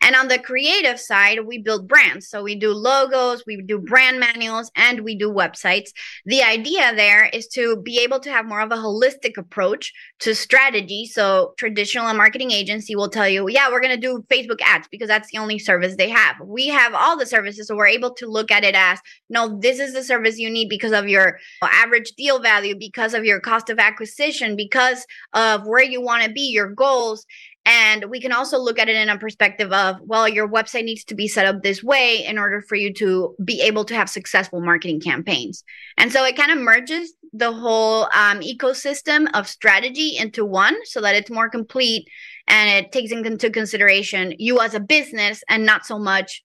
And 0.00 0.14
on 0.14 0.28
the 0.28 0.38
creative 0.38 0.98
side, 1.00 1.46
we 1.46 1.58
build 1.58 1.88
brands. 1.88 2.28
So 2.28 2.42
we 2.42 2.54
do 2.54 2.72
logos, 2.72 3.44
we 3.46 3.60
do 3.62 3.78
brand 3.78 4.20
manuals, 4.20 4.70
and 4.76 5.00
we 5.00 5.16
do 5.16 5.30
websites. 5.30 5.90
The 6.24 6.42
idea 6.42 6.94
there 6.94 7.26
is 7.26 7.48
to 7.48 7.76
be 7.82 7.98
able 7.98 8.20
to 8.20 8.30
have 8.30 8.46
more 8.46 8.60
of 8.60 8.72
a 8.72 8.76
holistic 8.76 9.36
approach 9.36 9.92
to 10.20 10.34
strategy. 10.34 11.06
So 11.06 11.54
traditional 11.58 12.12
marketing 12.14 12.52
agency 12.52 12.94
will 12.94 13.08
tell 13.08 13.28
you, 13.28 13.48
yeah, 13.48 13.70
we're 13.70 13.80
going 13.80 14.00
to 14.00 14.06
do 14.06 14.24
Facebook 14.30 14.60
ads 14.64 14.88
because 14.88 15.10
that's 15.16 15.32
the 15.32 15.38
only 15.38 15.58
service 15.58 15.96
they 15.96 16.10
have. 16.10 16.36
We 16.44 16.68
have 16.68 16.94
all 16.94 17.16
the 17.16 17.24
services, 17.24 17.68
so 17.68 17.76
we're 17.76 17.86
able 17.86 18.12
to 18.14 18.26
look 18.26 18.50
at 18.50 18.64
it 18.64 18.74
as 18.74 19.00
no, 19.30 19.58
this 19.58 19.78
is 19.78 19.94
the 19.94 20.04
service 20.04 20.38
you 20.38 20.50
need 20.50 20.68
because 20.68 20.92
of 20.92 21.08
your 21.08 21.38
average 21.62 22.12
deal 22.12 22.38
value, 22.40 22.76
because 22.78 23.14
of 23.14 23.24
your 23.24 23.40
cost 23.40 23.70
of 23.70 23.78
acquisition, 23.78 24.56
because 24.56 25.06
of 25.32 25.66
where 25.66 25.82
you 25.82 26.02
want 26.02 26.24
to 26.24 26.30
be, 26.30 26.42
your 26.42 26.68
goals. 26.68 27.24
And 27.64 28.04
we 28.10 28.20
can 28.20 28.30
also 28.30 28.58
look 28.58 28.78
at 28.78 28.88
it 28.88 28.94
in 28.94 29.08
a 29.08 29.18
perspective 29.18 29.72
of, 29.72 29.96
well, 30.02 30.28
your 30.28 30.48
website 30.48 30.84
needs 30.84 31.02
to 31.04 31.16
be 31.16 31.26
set 31.26 31.46
up 31.46 31.62
this 31.62 31.82
way 31.82 32.24
in 32.24 32.38
order 32.38 32.60
for 32.60 32.76
you 32.76 32.92
to 32.94 33.34
be 33.42 33.60
able 33.62 33.84
to 33.86 33.94
have 33.94 34.08
successful 34.08 34.60
marketing 34.60 35.00
campaigns. 35.00 35.64
And 35.96 36.12
so 36.12 36.24
it 36.24 36.36
kind 36.36 36.52
of 36.52 36.58
merges 36.58 37.14
the 37.32 37.52
whole 37.52 38.04
um, 38.14 38.40
ecosystem 38.40 39.26
of 39.34 39.48
strategy 39.48 40.16
into 40.16 40.44
one 40.44 40.76
so 40.84 41.00
that 41.00 41.16
it's 41.16 41.30
more 41.30 41.50
complete 41.50 42.06
and 42.48 42.70
it 42.70 42.92
takes 42.92 43.12
into 43.12 43.50
consideration 43.50 44.34
you 44.38 44.60
as 44.60 44.74
a 44.74 44.80
business 44.80 45.42
and 45.48 45.66
not 45.66 45.86
so 45.86 45.98
much 45.98 46.44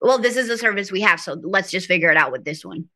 well 0.00 0.18
this 0.18 0.36
is 0.36 0.48
the 0.48 0.58
service 0.58 0.92
we 0.92 1.00
have 1.00 1.20
so 1.20 1.36
let's 1.42 1.70
just 1.70 1.86
figure 1.86 2.10
it 2.10 2.16
out 2.16 2.32
with 2.32 2.44
this 2.44 2.64
one. 2.64 2.88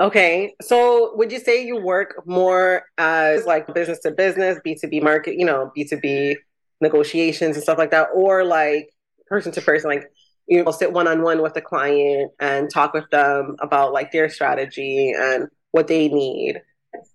Okay 0.00 0.54
so 0.62 1.16
would 1.16 1.32
you 1.32 1.40
say 1.40 1.64
you 1.64 1.80
work 1.80 2.22
more 2.26 2.84
as 2.98 3.46
like 3.46 3.72
business 3.74 3.98
to 4.00 4.10
business 4.12 4.58
b2b 4.64 5.02
market 5.02 5.36
you 5.36 5.44
know 5.44 5.72
b2b 5.76 6.36
negotiations 6.80 7.56
and 7.56 7.62
stuff 7.62 7.78
like 7.78 7.90
that 7.90 8.08
or 8.14 8.44
like 8.44 8.90
person 9.26 9.50
to 9.52 9.60
person 9.60 9.90
like 9.90 10.04
you 10.46 10.62
know 10.62 10.70
sit 10.70 10.92
one-on-one 10.92 11.42
with 11.42 11.54
the 11.54 11.60
client 11.60 12.30
and 12.40 12.70
talk 12.70 12.94
with 12.94 13.08
them 13.10 13.56
about 13.60 13.92
like 13.92 14.12
their 14.12 14.28
strategy 14.28 15.12
and 15.16 15.48
what 15.72 15.88
they 15.88 16.08
need 16.08 16.62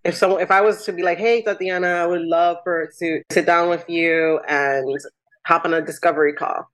if 0.04 0.16
someone 0.16 0.42
if 0.42 0.52
I 0.52 0.62
was 0.62 0.86
to 0.86 0.94
be 0.94 1.04
like, 1.04 1.18
hey 1.18 1.42
Tatiana, 1.42 1.88
I 1.88 2.06
would 2.06 2.22
love 2.22 2.58
for 2.64 2.92
to 3.00 3.22
sit 3.32 3.46
down 3.46 3.70
with 3.70 3.86
you 3.90 4.40
and 4.48 5.00
hop 5.46 5.66
on 5.66 5.74
a 5.74 5.82
discovery 5.82 6.34
call. 6.34 6.70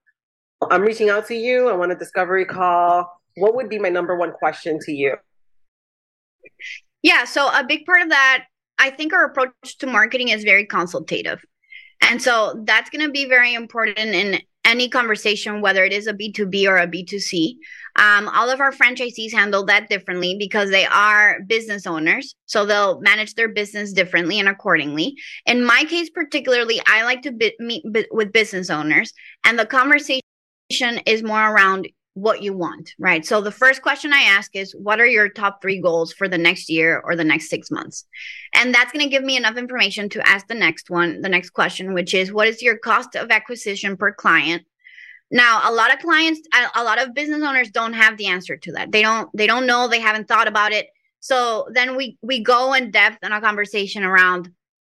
I'm 0.69 0.81
reaching 0.81 1.09
out 1.09 1.27
to 1.27 1.35
you. 1.35 1.69
I 1.69 1.75
want 1.75 1.91
a 1.91 1.95
discovery 1.95 2.45
call. 2.45 3.21
What 3.35 3.55
would 3.55 3.69
be 3.69 3.79
my 3.79 3.89
number 3.89 4.15
one 4.15 4.33
question 4.33 4.77
to 4.81 4.91
you? 4.91 5.15
Yeah, 7.01 7.23
so 7.23 7.47
a 7.47 7.63
big 7.63 7.85
part 7.85 8.01
of 8.01 8.09
that, 8.09 8.45
I 8.77 8.89
think 8.89 9.13
our 9.13 9.25
approach 9.25 9.77
to 9.79 9.87
marketing 9.87 10.29
is 10.29 10.43
very 10.43 10.65
consultative. 10.65 11.39
And 12.01 12.21
so 12.21 12.61
that's 12.65 12.89
going 12.89 13.05
to 13.05 13.11
be 13.11 13.25
very 13.25 13.53
important 13.53 13.99
in 13.99 14.41
any 14.65 14.89
conversation, 14.89 15.61
whether 15.61 15.83
it 15.83 15.93
is 15.93 16.07
a 16.07 16.13
B2B 16.13 16.67
or 16.67 16.77
a 16.77 16.87
B2C. 16.87 17.55
Um, 17.99 18.29
all 18.29 18.49
of 18.49 18.61
our 18.61 18.71
franchisees 18.71 19.33
handle 19.33 19.65
that 19.65 19.89
differently 19.89 20.37
because 20.39 20.69
they 20.69 20.85
are 20.85 21.41
business 21.47 21.85
owners. 21.85 22.33
So 22.45 22.65
they'll 22.65 23.01
manage 23.01 23.35
their 23.35 23.49
business 23.49 23.91
differently 23.91 24.39
and 24.39 24.47
accordingly. 24.47 25.17
In 25.45 25.65
my 25.65 25.83
case, 25.83 26.09
particularly, 26.09 26.81
I 26.87 27.03
like 27.03 27.23
to 27.23 27.53
meet 27.59 27.83
with 28.11 28.31
business 28.31 28.69
owners, 28.69 29.11
and 29.43 29.59
the 29.59 29.65
conversation 29.65 30.21
is 31.05 31.23
more 31.23 31.51
around 31.51 31.89
what 32.13 32.41
you 32.41 32.53
want, 32.53 32.93
right? 32.99 33.25
So 33.25 33.39
the 33.41 33.51
first 33.51 33.81
question 33.81 34.13
I 34.13 34.21
ask 34.21 34.55
is, 34.55 34.73
what 34.73 34.99
are 34.99 35.05
your 35.05 35.29
top 35.29 35.61
three 35.61 35.81
goals 35.81 36.11
for 36.11 36.27
the 36.27 36.37
next 36.37 36.69
year 36.69 37.01
or 37.03 37.15
the 37.15 37.23
next 37.23 37.49
six 37.49 37.69
months? 37.69 38.05
And 38.53 38.73
that's 38.73 38.91
going 38.91 39.05
to 39.05 39.09
give 39.09 39.23
me 39.23 39.37
enough 39.37 39.57
information 39.57 40.09
to 40.09 40.27
ask 40.27 40.47
the 40.47 40.55
next 40.55 40.89
one, 40.89 41.21
the 41.21 41.29
next 41.29 41.51
question, 41.51 41.93
which 41.93 42.13
is, 42.13 42.33
what 42.33 42.47
is 42.47 42.61
your 42.61 42.77
cost 42.77 43.15
of 43.15 43.29
acquisition 43.29 43.95
per 43.95 44.13
client? 44.13 44.63
Now, 45.31 45.61
a 45.69 45.71
lot 45.71 45.93
of 45.93 45.99
clients, 45.99 46.41
a 46.75 46.83
lot 46.83 47.01
of 47.01 47.13
business 47.13 47.43
owners 47.43 47.69
don't 47.69 47.93
have 47.93 48.17
the 48.17 48.27
answer 48.27 48.57
to 48.57 48.71
that. 48.73 48.91
They 48.91 49.01
don't, 49.01 49.29
they 49.35 49.47
don't 49.47 49.67
know, 49.67 49.87
they 49.87 49.99
haven't 49.99 50.27
thought 50.27 50.47
about 50.47 50.71
it. 50.71 50.87
So 51.19 51.67
then 51.73 51.95
we 51.95 52.17
we 52.21 52.41
go 52.41 52.73
in 52.73 52.91
depth 52.91 53.17
in 53.23 53.31
a 53.31 53.41
conversation 53.41 54.03
around 54.03 54.51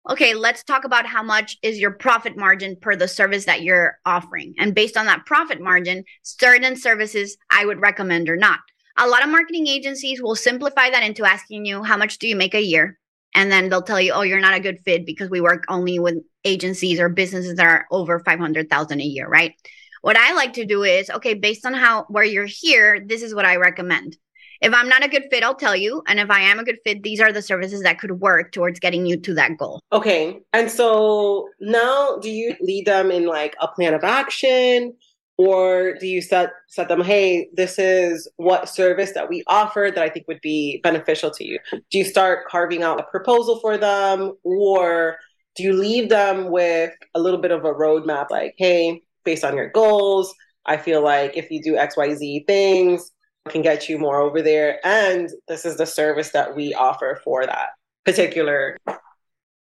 okay, 0.09 0.33
let's 0.33 0.63
talk 0.63 0.83
about 0.83 1.05
how 1.05 1.21
much 1.21 1.57
is 1.61 1.77
your 1.77 1.91
profit 1.91 2.35
margin 2.35 2.75
per 2.81 2.95
the 2.95 3.07
service 3.07 3.45
that 3.45 3.61
you're 3.61 4.00
offering. 4.03 4.55
And 4.57 4.73
based 4.73 4.97
on 4.97 5.05
that 5.05 5.27
profit 5.27 5.61
margin, 5.61 6.03
certain 6.23 6.75
services 6.75 7.38
I 7.51 7.67
would 7.67 7.79
recommend 7.79 8.27
or 8.27 8.35
not. 8.35 8.59
A 8.97 9.07
lot 9.07 9.23
of 9.23 9.29
marketing 9.29 9.67
agencies 9.67 10.19
will 10.19 10.35
simplify 10.35 10.89
that 10.89 11.03
into 11.03 11.23
asking 11.23 11.65
you 11.65 11.83
how 11.83 11.97
much 11.97 12.17
do 12.17 12.27
you 12.27 12.35
make 12.35 12.55
a 12.55 12.63
year? 12.63 12.97
and 13.33 13.51
then 13.51 13.69
they'll 13.69 13.81
tell 13.81 14.01
you, 14.01 14.11
"Oh, 14.11 14.21
you're 14.21 14.39
not 14.39 14.55
a 14.55 14.59
good 14.59 14.79
fit 14.83 15.05
because 15.05 15.29
we 15.29 15.41
work 15.41 15.63
only 15.69 16.00
with 16.00 16.15
agencies 16.43 17.00
or 17.00 17.09
businesses 17.09 17.55
that 17.55 17.65
are 17.65 17.85
over 17.91 18.19
500,000 18.19 19.00
a 19.00 19.03
year, 19.03 19.27
right?" 19.27 19.53
What 20.01 20.17
I 20.17 20.34
like 20.34 20.53
to 20.53 20.65
do 20.65 20.84
is, 20.84 21.10
okay, 21.10 21.34
based 21.34 21.65
on 21.65 21.74
how 21.74 22.05
where 22.10 22.24
you're 22.24 22.46
here, 22.46 23.03
this 23.05 23.22
is 23.22 23.34
what 23.36 23.46
I 23.46 23.58
recommend. 23.58 24.17
If 24.62 24.74
I'm 24.74 24.89
not 24.89 25.03
a 25.03 25.08
good 25.08 25.24
fit, 25.31 25.43
I'll 25.43 25.55
tell 25.55 25.75
you. 25.75 26.03
And 26.08 26.20
if 26.20 26.29
I 26.29 26.41
am 26.41 26.60
a 26.60 26.63
good 26.63 26.77
fit, 26.84 27.01
these 27.01 27.20
are 27.20 27.31
the 27.31 27.41
services 27.41 27.81
that 27.81 28.00
could 28.00 28.20
work 28.20 28.51
towards 28.51 28.79
getting 28.79 29.08
you 29.08 29.17
to 29.17 29.34
that 29.34 29.58
goal. 29.58 29.81
Okay. 29.91 30.39
And 30.53 30.70
so 30.70 31.50
now 31.60 32.17
do 32.17 32.29
you 32.29 32.55
lead 32.62 32.86
them 32.86 33.10
in 33.10 33.25
like 33.25 33.55
a 33.60 33.67
plan 33.67 33.96
of 33.96 34.03
action? 34.03 34.93
Or 35.38 35.96
do 35.96 36.05
you 36.05 36.22
set 36.22 36.51
set 36.67 36.88
them, 36.88 37.01
hey, 37.01 37.50
this 37.53 37.79
is 37.79 38.29
what 38.36 38.70
service 38.70 39.13
that 39.13 39.29
we 39.29 39.43
offer 39.48 39.91
that 39.93 40.03
I 40.03 40.10
think 40.10 40.27
would 40.27 40.41
be 40.41 40.79
beneficial 40.84 41.31
to 41.31 41.43
you? 41.43 41.58
Do 41.72 41.98
you 41.98 42.03
start 42.03 42.48
carving 42.48 42.84
out 42.84 43.00
a 43.00 43.03
proposal 43.03 43.60
for 43.60 43.77
them? 43.77 44.34
Or 44.43 45.17
do 45.55 45.63
you 45.63 45.74
leave 45.74 46.10
them 46.10 46.51
with 46.51 46.93
a 47.15 47.20
little 47.20 47.41
bit 47.41 47.51
of 47.51 47.65
a 47.65 47.74
roadmap 47.74 48.29
like, 48.29 48.53
hey, 48.58 49.01
based 49.23 49.43
on 49.43 49.55
your 49.55 49.69
goals, 49.69 50.33
I 50.65 50.77
feel 50.77 51.01
like 51.03 51.37
if 51.37 51.49
you 51.51 51.61
do 51.61 51.73
XYZ 51.73 52.45
things, 52.45 53.11
can 53.49 53.61
get 53.61 53.89
you 53.89 53.97
more 53.97 54.21
over 54.21 54.41
there. 54.41 54.79
And 54.85 55.29
this 55.47 55.65
is 55.65 55.77
the 55.77 55.85
service 55.85 56.29
that 56.31 56.55
we 56.55 56.73
offer 56.73 57.19
for 57.23 57.45
that 57.45 57.69
particular 58.05 58.77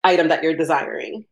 item 0.03 0.29
that 0.29 0.43
you're 0.43 0.55
desiring. 0.55 1.25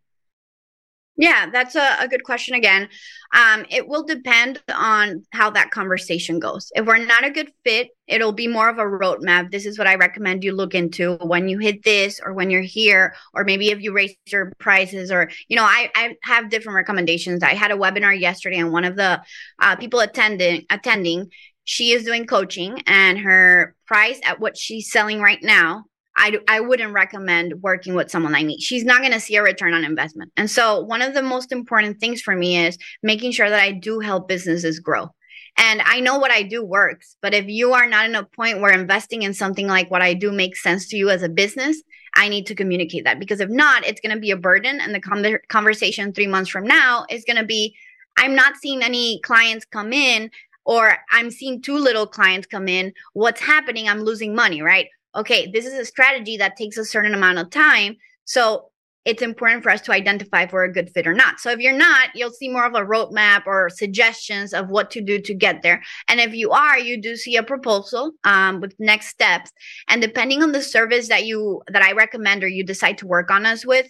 Yeah, 1.18 1.50
that's 1.50 1.76
a, 1.76 1.96
a 2.02 2.10
good 2.10 2.24
question 2.24 2.56
again. 2.56 2.90
Um, 3.34 3.66
it 3.70 3.88
will 3.88 4.04
depend 4.04 4.62
on 4.74 5.26
how 5.32 5.50
that 5.52 5.72
conversation 5.72 6.40
goes. 6.40 6.72
If 6.76 6.86
we're 6.86 7.06
not 7.06 7.24
a 7.24 7.30
good 7.30 7.52
fit, 7.64 7.90
it'll 8.06 8.34
be 8.34 8.50
more 8.50 8.68
of 8.68 8.80
a 8.80 8.84
roadmap. 8.84 9.50
This 9.50 9.66
is 9.66 9.78
what 9.78 9.88
I 9.88 9.96
recommend 9.96 10.44
you 10.44 10.54
look 10.54 10.76
into 10.76 11.16
when 11.22 11.48
you 11.48 11.58
hit 11.58 11.84
this 11.84 12.20
or 12.24 12.34
when 12.34 12.50
you're 12.50 12.62
here, 12.62 13.16
or 13.34 13.46
maybe 13.46 13.70
if 13.70 13.82
you 13.82 13.94
raise 13.94 14.16
your 14.28 14.52
prices, 14.58 15.10
or, 15.10 15.30
you 15.48 15.56
know, 15.56 15.64
I, 15.64 15.90
I 15.96 16.16
have 16.24 16.50
different 16.50 16.76
recommendations. 16.76 17.44
I 17.44 17.54
had 17.54 17.72
a 17.72 17.78
webinar 17.78 18.18
yesterday 18.20 18.58
and 18.58 18.74
one 18.74 18.84
of 18.84 18.98
the 18.98 19.22
uh, 19.60 19.78
people 19.78 20.02
attending 20.02 20.66
attending 20.70 21.32
she 21.64 21.94
is 21.94 22.04
doing 22.04 22.28
coaching 22.28 22.82
and 22.88 23.18
her 23.20 23.74
price 23.88 24.20
at 24.24 24.40
what 24.40 24.58
she's 24.58 24.92
selling 24.92 25.20
right 25.20 25.42
now 25.42 25.86
I, 26.18 26.38
I 26.48 26.60
wouldn't 26.62 26.94
recommend 26.94 27.62
working 27.62 27.94
with 27.94 28.10
someone 28.10 28.32
like 28.32 28.46
me. 28.46 28.60
She's 28.60 28.86
not 28.86 29.02
going 29.02 29.12
to 29.12 29.20
see 29.20 29.36
a 29.36 29.44
return 29.44 29.74
on 29.74 29.84
investment. 29.84 30.32
And 30.38 30.50
so, 30.50 30.82
one 30.82 31.02
of 31.02 31.14
the 31.14 31.22
most 31.22 31.52
important 31.52 32.00
things 32.00 32.22
for 32.22 32.36
me 32.36 32.58
is 32.58 32.78
making 33.04 33.32
sure 33.32 33.50
that 33.50 33.62
I 33.62 33.72
do 33.72 34.00
help 34.00 34.28
businesses 34.28 34.80
grow. 34.80 35.10
And 35.58 35.82
I 35.86 36.02
know 36.02 36.18
what 36.18 36.32
I 36.32 36.44
do 36.44 36.64
works, 36.64 37.16
but 37.22 37.34
if 37.34 37.48
you 37.48 37.74
are 37.74 37.88
not 37.88 38.06
in 38.06 38.16
a 38.16 38.26
point 38.26 38.60
where 38.60 38.74
investing 38.74 39.24
in 39.24 39.34
something 39.34 39.68
like 39.68 39.90
what 39.90 40.02
I 40.02 40.14
do 40.14 40.32
makes 40.32 40.62
sense 40.62 40.88
to 40.90 40.98
you 40.98 41.10
as 41.10 41.24
a 41.24 41.30
business, 41.30 41.82
I 42.14 42.28
need 42.28 42.46
to 42.48 42.56
communicate 42.56 43.06
that 43.06 43.20
because 43.20 43.40
if 43.40 43.50
not, 43.50 43.86
it's 43.86 44.02
going 44.02 44.14
to 44.14 44.20
be 44.20 44.32
a 44.32 44.38
burden. 44.38 44.82
And 44.82 44.94
the 44.94 45.40
conversation 45.48 46.14
three 46.14 46.28
months 46.28 46.50
from 46.50 46.66
now 46.66 47.06
is 47.10 47.24
going 47.26 47.38
to 47.38 47.46
be 47.46 47.76
I'm 48.18 48.36
not 48.36 48.56
seeing 48.58 48.82
any 48.82 49.20
clients 49.22 49.66
come 49.66 49.92
in 49.92 50.32
or 50.66 50.98
I'm 51.12 51.32
seeing 51.32 51.62
too 51.62 51.78
little 51.78 52.08
clients 52.08 52.48
come 52.48 52.68
in. 52.68 52.94
What's 53.14 53.42
happening? 53.42 53.88
I'm 53.88 54.02
losing 54.02 54.36
money, 54.36 54.62
right? 54.62 54.88
Okay, 55.16 55.50
this 55.52 55.66
is 55.66 55.74
a 55.74 55.86
strategy 55.86 56.38
that 56.38 56.58
takes 56.58 56.78
a 56.78 56.86
certain 56.86 57.14
amount 57.14 57.40
of 57.40 57.50
time. 57.50 57.96
So 58.26 58.70
it's 59.06 59.22
important 59.22 59.62
for 59.62 59.70
us 59.70 59.82
to 59.82 59.92
identify 59.94 60.44
if 60.44 60.52
we're 60.52 60.64
a 60.64 60.74
good 60.74 60.90
fit 60.90 61.06
or 61.06 61.14
not. 61.14 61.40
So 61.40 61.52
if 61.52 61.60
you're 61.60 61.78
not, 61.78 62.10
you'll 62.16 62.32
see 62.32 62.50
more 62.50 62.66
of 62.66 62.74
a 62.74 62.82
roadmap 62.82 63.44
or 63.46 63.70
suggestions 63.70 64.52
of 64.52 64.70
what 64.70 64.90
to 64.92 65.02
do 65.02 65.22
to 65.22 65.34
get 65.34 65.62
there. 65.62 65.84
And 66.08 66.20
if 66.20 66.34
you 66.34 66.52
are, 66.52 66.80
you 66.80 67.00
do 67.00 67.16
see 67.16 67.38
a 67.38 67.44
proposal 67.44 68.12
um, 68.24 68.62
with 68.62 68.74
next 68.80 69.10
steps. 69.10 69.52
And 69.88 70.02
depending 70.02 70.42
on 70.42 70.54
the 70.54 70.62
service 70.62 71.08
that 71.10 71.26
you 71.26 71.62
that 71.68 71.84
I 71.84 71.92
recommend 71.92 72.44
or 72.44 72.48
you 72.48 72.66
decide 72.66 72.98
to 72.98 73.08
work 73.08 73.30
on 73.30 73.46
us 73.46 73.64
with, 73.64 73.88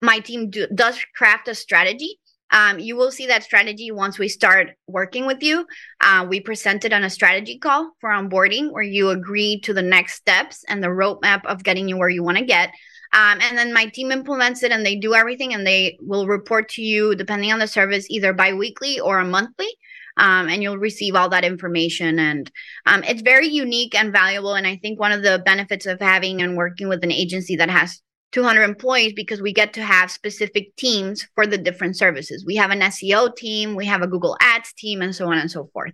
my 0.00 0.20
team 0.20 0.50
do, 0.50 0.68
does 0.74 0.98
craft 1.16 1.48
a 1.48 1.54
strategy 1.56 2.20
um, 2.52 2.78
you 2.78 2.96
will 2.96 3.10
see 3.10 3.26
that 3.26 3.42
strategy 3.42 3.90
once 3.90 4.18
we 4.18 4.28
start 4.28 4.70
working 4.86 5.26
with 5.26 5.42
you. 5.42 5.66
Uh, 6.00 6.26
we 6.28 6.38
presented 6.38 6.92
on 6.92 7.02
a 7.02 7.10
strategy 7.10 7.58
call 7.58 7.92
for 8.00 8.10
onboarding 8.10 8.70
where 8.70 8.82
you 8.82 9.10
agree 9.10 9.58
to 9.60 9.72
the 9.72 9.82
next 9.82 10.14
steps 10.14 10.64
and 10.68 10.82
the 10.82 10.88
roadmap 10.88 11.44
of 11.46 11.64
getting 11.64 11.88
you 11.88 11.96
where 11.96 12.10
you 12.10 12.22
want 12.22 12.38
to 12.38 12.44
get. 12.44 12.70
Um, 13.14 13.40
and 13.42 13.58
then 13.58 13.72
my 13.72 13.86
team 13.86 14.12
implements 14.12 14.62
it 14.62 14.72
and 14.72 14.86
they 14.86 14.96
do 14.96 15.14
everything 15.14 15.52
and 15.52 15.66
they 15.66 15.98
will 16.00 16.26
report 16.26 16.68
to 16.70 16.82
you 16.82 17.14
depending 17.14 17.52
on 17.52 17.58
the 17.58 17.66
service 17.66 18.06
either 18.08 18.32
bi-weekly 18.32 19.00
or 19.00 19.18
a 19.18 19.24
monthly 19.24 19.68
um, 20.16 20.48
and 20.48 20.62
you'll 20.62 20.78
receive 20.78 21.14
all 21.14 21.28
that 21.30 21.44
information 21.44 22.18
and 22.18 22.50
um, 22.86 23.02
it's 23.04 23.22
very 23.22 23.48
unique 23.48 23.94
and 23.94 24.12
valuable 24.12 24.54
and 24.54 24.66
i 24.66 24.76
think 24.76 24.98
one 24.98 25.12
of 25.12 25.22
the 25.22 25.42
benefits 25.44 25.84
of 25.84 26.00
having 26.00 26.40
and 26.40 26.56
working 26.56 26.88
with 26.88 27.04
an 27.04 27.12
agency 27.12 27.56
that 27.56 27.70
has 27.70 28.00
200 28.32 28.62
employees 28.62 29.12
because 29.14 29.40
we 29.40 29.52
get 29.52 29.72
to 29.74 29.82
have 29.82 30.10
specific 30.10 30.74
teams 30.76 31.26
for 31.34 31.46
the 31.46 31.58
different 31.58 31.96
services. 31.96 32.44
We 32.44 32.56
have 32.56 32.70
an 32.70 32.80
SEO 32.80 33.34
team, 33.36 33.76
we 33.76 33.86
have 33.86 34.02
a 34.02 34.06
Google 34.06 34.36
Ads 34.40 34.72
team, 34.72 35.02
and 35.02 35.14
so 35.14 35.26
on 35.26 35.38
and 35.38 35.50
so 35.50 35.68
forth. 35.72 35.92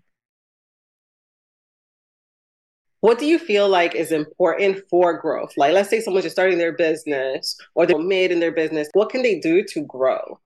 What 3.01 3.19
do 3.19 3.27
you 3.27 3.39
feel 3.39 3.69
like 3.69 3.95
is 3.95 4.11
important 4.11 4.83
for 4.91 5.21
growth? 5.21 5.53
Like, 5.57 5.73
let's 5.73 5.89
say 5.89 6.01
someone's 6.01 6.25
just 6.25 6.35
starting 6.35 6.59
their 6.59 6.73
business 6.73 7.57
or 7.75 7.87
they're 7.87 7.99
mid 7.99 8.33
in 8.33 8.41
their 8.41 8.53
business. 8.53 8.89
What 8.93 9.11
can 9.11 9.23
they 9.23 9.39
do 9.39 9.63
to 9.63 9.85
grow? 9.85 10.41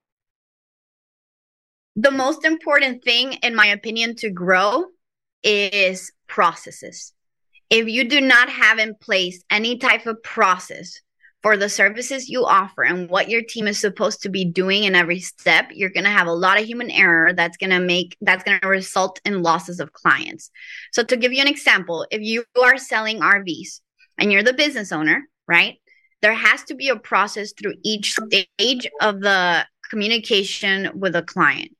The 1.97 2.11
most 2.11 2.45
important 2.45 3.05
thing, 3.05 3.35
in 3.43 3.55
my 3.55 3.67
opinion, 3.67 4.17
to 4.17 4.31
grow 4.31 4.85
is 5.43 6.13
processes. 6.27 7.13
If 7.71 7.89
you 7.89 8.09
do 8.09 8.21
not 8.21 8.51
have 8.51 8.79
in 8.79 8.95
place 8.97 9.43
any 9.51 9.79
type 9.79 10.07
of 10.07 10.23
process 10.23 11.01
for 11.43 11.57
the 11.57 11.69
services 11.69 12.29
you 12.29 12.45
offer 12.45 12.83
and 12.85 13.11
what 13.11 13.29
your 13.29 13.43
team 13.43 13.67
is 13.67 13.79
supposed 13.79 14.23
to 14.23 14.29
be 14.29 14.45
doing 14.45 14.85
in 14.85 14.95
every 14.95 15.19
step, 15.19 15.71
you're 15.73 15.91
going 15.91 16.05
to 16.05 16.11
have 16.11 16.29
a 16.29 16.33
lot 16.33 16.59
of 16.59 16.67
human 16.67 16.91
error 16.91 17.33
that's 17.33 17.57
going 17.57 17.71
to 17.71 17.81
make 17.81 18.17
that's 18.21 18.45
going 18.45 18.61
to 18.61 18.69
result 18.69 19.21
in 19.25 19.43
losses 19.43 19.81
of 19.81 19.93
clients. 19.93 20.51
So 20.93 21.03
to 21.03 21.17
give 21.17 21.33
you 21.33 21.41
an 21.41 21.49
example, 21.49 22.07
if 22.11 22.23
you 22.23 22.45
are 22.63 22.79
selling 22.79 23.21
RVs 23.21 23.81
and 24.19 24.33
you're 24.33 24.45
the 24.45 24.53
business 24.53 24.93
owner, 24.93 25.25
right? 25.49 25.79
There 26.21 26.35
has 26.35 26.63
to 26.65 26.77
be 26.77 26.89
a 26.89 26.97
process 26.97 27.53
through 27.53 27.75
each 27.83 28.15
stage 28.15 28.87
of 29.01 29.21
the 29.21 29.67
communication 29.91 30.91
with 30.95 31.17
a 31.17 31.23
client. 31.23 31.73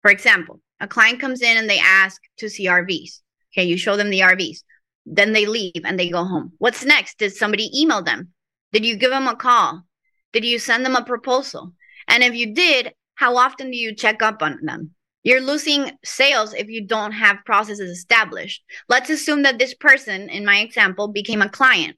For 0.00 0.10
example, 0.10 0.60
a 0.80 0.88
client 0.88 1.20
comes 1.20 1.42
in 1.42 1.58
and 1.58 1.68
they 1.68 1.78
ask 1.78 2.20
to 2.38 2.48
see 2.48 2.66
RVs. 2.66 3.20
Okay, 3.52 3.64
you 3.64 3.76
show 3.76 3.96
them 3.96 4.08
the 4.08 4.20
RVs. 4.20 4.62
Then 5.04 5.34
they 5.34 5.44
leave 5.44 5.82
and 5.84 5.98
they 5.98 6.08
go 6.08 6.24
home. 6.24 6.52
What's 6.56 6.84
next? 6.84 7.18
Did 7.18 7.34
somebody 7.34 7.68
email 7.78 8.02
them? 8.02 8.32
Did 8.72 8.84
you 8.84 8.96
give 8.96 9.10
them 9.10 9.26
a 9.26 9.36
call? 9.36 9.84
Did 10.32 10.44
you 10.44 10.58
send 10.58 10.84
them 10.84 10.96
a 10.96 11.04
proposal? 11.04 11.72
And 12.08 12.22
if 12.22 12.34
you 12.34 12.54
did, 12.54 12.94
how 13.14 13.36
often 13.36 13.70
do 13.70 13.76
you 13.76 13.94
check 13.94 14.22
up 14.22 14.42
on 14.42 14.58
them? 14.62 14.94
You're 15.22 15.40
losing 15.40 15.92
sales 16.02 16.54
if 16.54 16.68
you 16.68 16.86
don't 16.86 17.12
have 17.12 17.44
processes 17.44 17.90
established. 17.90 18.62
Let's 18.88 19.10
assume 19.10 19.42
that 19.42 19.58
this 19.58 19.74
person, 19.74 20.30
in 20.30 20.44
my 20.46 20.60
example, 20.60 21.08
became 21.08 21.42
a 21.42 21.48
client. 21.48 21.96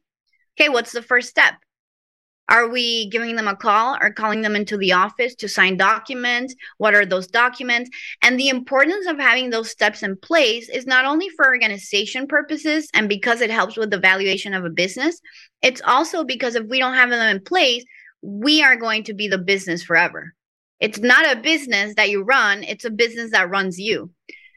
Okay, 0.59 0.69
what's 0.69 0.93
the 0.93 1.03
first 1.03 1.29
step? 1.29 1.55
Are 2.53 2.69
we 2.69 3.09
giving 3.09 3.37
them 3.37 3.49
a 3.49 3.57
call 3.57 3.97
or 3.99 4.13
calling 4.13 4.43
them 4.43 4.55
into 4.55 4.77
the 4.77 4.93
office 4.93 5.35
to 5.37 5.49
sign 5.49 5.79
documents? 5.79 6.55
What 6.77 6.95
are 6.95 7.07
those 7.07 7.27
documents? 7.27 7.89
And 8.21 8.39
the 8.39 8.51
importance 8.51 9.07
of 9.07 9.19
having 9.19 9.49
those 9.49 9.71
steps 9.71 10.03
in 10.03 10.19
place 10.19 10.69
is 10.69 10.85
not 10.85 11.07
only 11.07 11.31
for 11.31 11.47
organization 11.47 12.27
purposes 12.27 12.91
and 12.93 13.09
because 13.09 13.41
it 13.41 13.49
helps 13.49 13.79
with 13.79 13.91
the 13.91 13.99
valuation 13.99 14.53
of 14.53 14.67
a 14.67 14.71
business, 14.71 15.19
it's 15.63 15.81
also 15.87 16.25
because 16.25 16.55
if 16.55 16.67
we 16.67 16.79
don't 16.79 16.93
have 16.93 17.09
them 17.09 17.27
in 17.35 17.43
place, 17.43 17.85
we 18.21 18.63
are 18.63 18.77
going 18.77 19.05
to 19.05 19.15
be 19.15 19.29
the 19.29 19.39
business 19.39 19.83
forever. 19.83 20.35
It's 20.79 20.99
not 20.99 21.35
a 21.35 21.41
business 21.41 21.95
that 21.97 22.11
you 22.11 22.23
run, 22.23 22.65
it's 22.65 22.85
a 22.85 22.91
business 22.91 23.31
that 23.31 23.49
runs 23.49 23.81
you. 23.81 24.11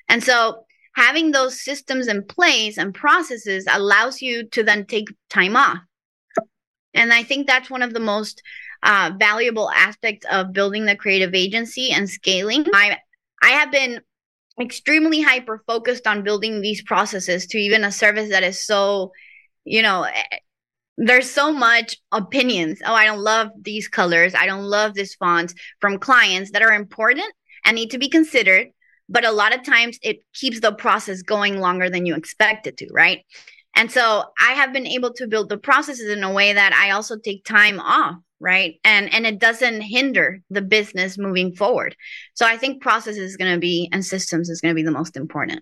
And 0.09 0.21
so 0.21 0.65
having 0.95 1.31
those 1.31 1.63
systems 1.63 2.09
in 2.09 2.25
place 2.25 2.77
and 2.77 2.93
processes 2.93 3.65
allows 3.71 4.21
you 4.21 4.49
to 4.49 4.63
then 4.63 4.85
take 4.85 5.07
time 5.29 5.55
off 5.55 5.77
and 6.95 7.13
I 7.13 7.23
think 7.23 7.47
that's 7.47 7.69
one 7.69 7.81
of 7.81 7.93
the 7.93 7.99
most 7.99 8.41
uh, 8.83 9.11
valuable 9.17 9.69
aspects 9.71 10.25
of 10.31 10.53
building 10.53 10.85
the 10.85 10.95
creative 10.95 11.33
agency 11.33 11.91
and 11.91 12.09
scaling. 12.09 12.65
I 12.73 12.97
I 13.41 13.49
have 13.49 13.71
been 13.71 14.01
extremely 14.59 15.21
hyper 15.21 15.61
focused 15.67 16.07
on 16.07 16.23
building 16.23 16.61
these 16.61 16.81
processes 16.81 17.45
to 17.47 17.57
even 17.57 17.83
a 17.83 17.91
service 17.91 18.29
that 18.29 18.43
is 18.43 18.65
so, 18.65 19.11
you 19.65 19.81
know, 19.81 20.03
eh, 20.03 20.37
there's 20.97 21.29
so 21.29 21.51
much 21.51 21.97
opinions. 22.11 22.79
Oh, 22.85 22.93
I 22.93 23.05
don't 23.05 23.19
love 23.19 23.49
these 23.61 23.87
colors. 23.87 24.33
I 24.33 24.45
don't 24.45 24.63
love 24.63 24.93
this 24.93 25.15
font 25.15 25.53
from 25.81 25.99
clients 25.99 26.51
that 26.51 26.61
are 26.61 26.71
important 26.71 27.33
and 27.65 27.75
need 27.75 27.91
to 27.91 27.97
be 27.97 28.07
considered. 28.07 28.69
But 29.09 29.25
a 29.25 29.31
lot 29.31 29.53
of 29.53 29.63
times 29.63 29.99
it 30.01 30.19
keeps 30.33 30.61
the 30.61 30.71
process 30.71 31.21
going 31.21 31.59
longer 31.59 31.89
than 31.89 32.05
you 32.05 32.15
expect 32.15 32.65
it 32.65 32.77
to, 32.77 32.87
right? 32.91 33.23
And 33.75 33.91
so 33.91 34.23
I 34.39 34.53
have 34.53 34.71
been 34.71 34.87
able 34.87 35.13
to 35.13 35.27
build 35.27 35.49
the 35.49 35.57
processes 35.57 36.09
in 36.09 36.23
a 36.23 36.31
way 36.31 36.53
that 36.53 36.73
I 36.73 36.91
also 36.91 37.17
take 37.17 37.43
time 37.43 37.79
off, 37.79 38.15
right? 38.39 38.75
And 38.83 39.13
and 39.13 39.25
it 39.25 39.39
doesn't 39.39 39.81
hinder 39.81 40.41
the 40.49 40.61
business 40.61 41.17
moving 41.17 41.53
forward. 41.53 41.95
So 42.33 42.45
I 42.45 42.57
think 42.57 42.81
process 42.81 43.17
is 43.17 43.37
going 43.37 43.53
to 43.53 43.59
be 43.59 43.89
and 43.91 44.05
systems 44.05 44.49
is 44.49 44.61
going 44.61 44.73
to 44.73 44.75
be 44.75 44.83
the 44.83 44.91
most 44.91 45.17
important. 45.17 45.61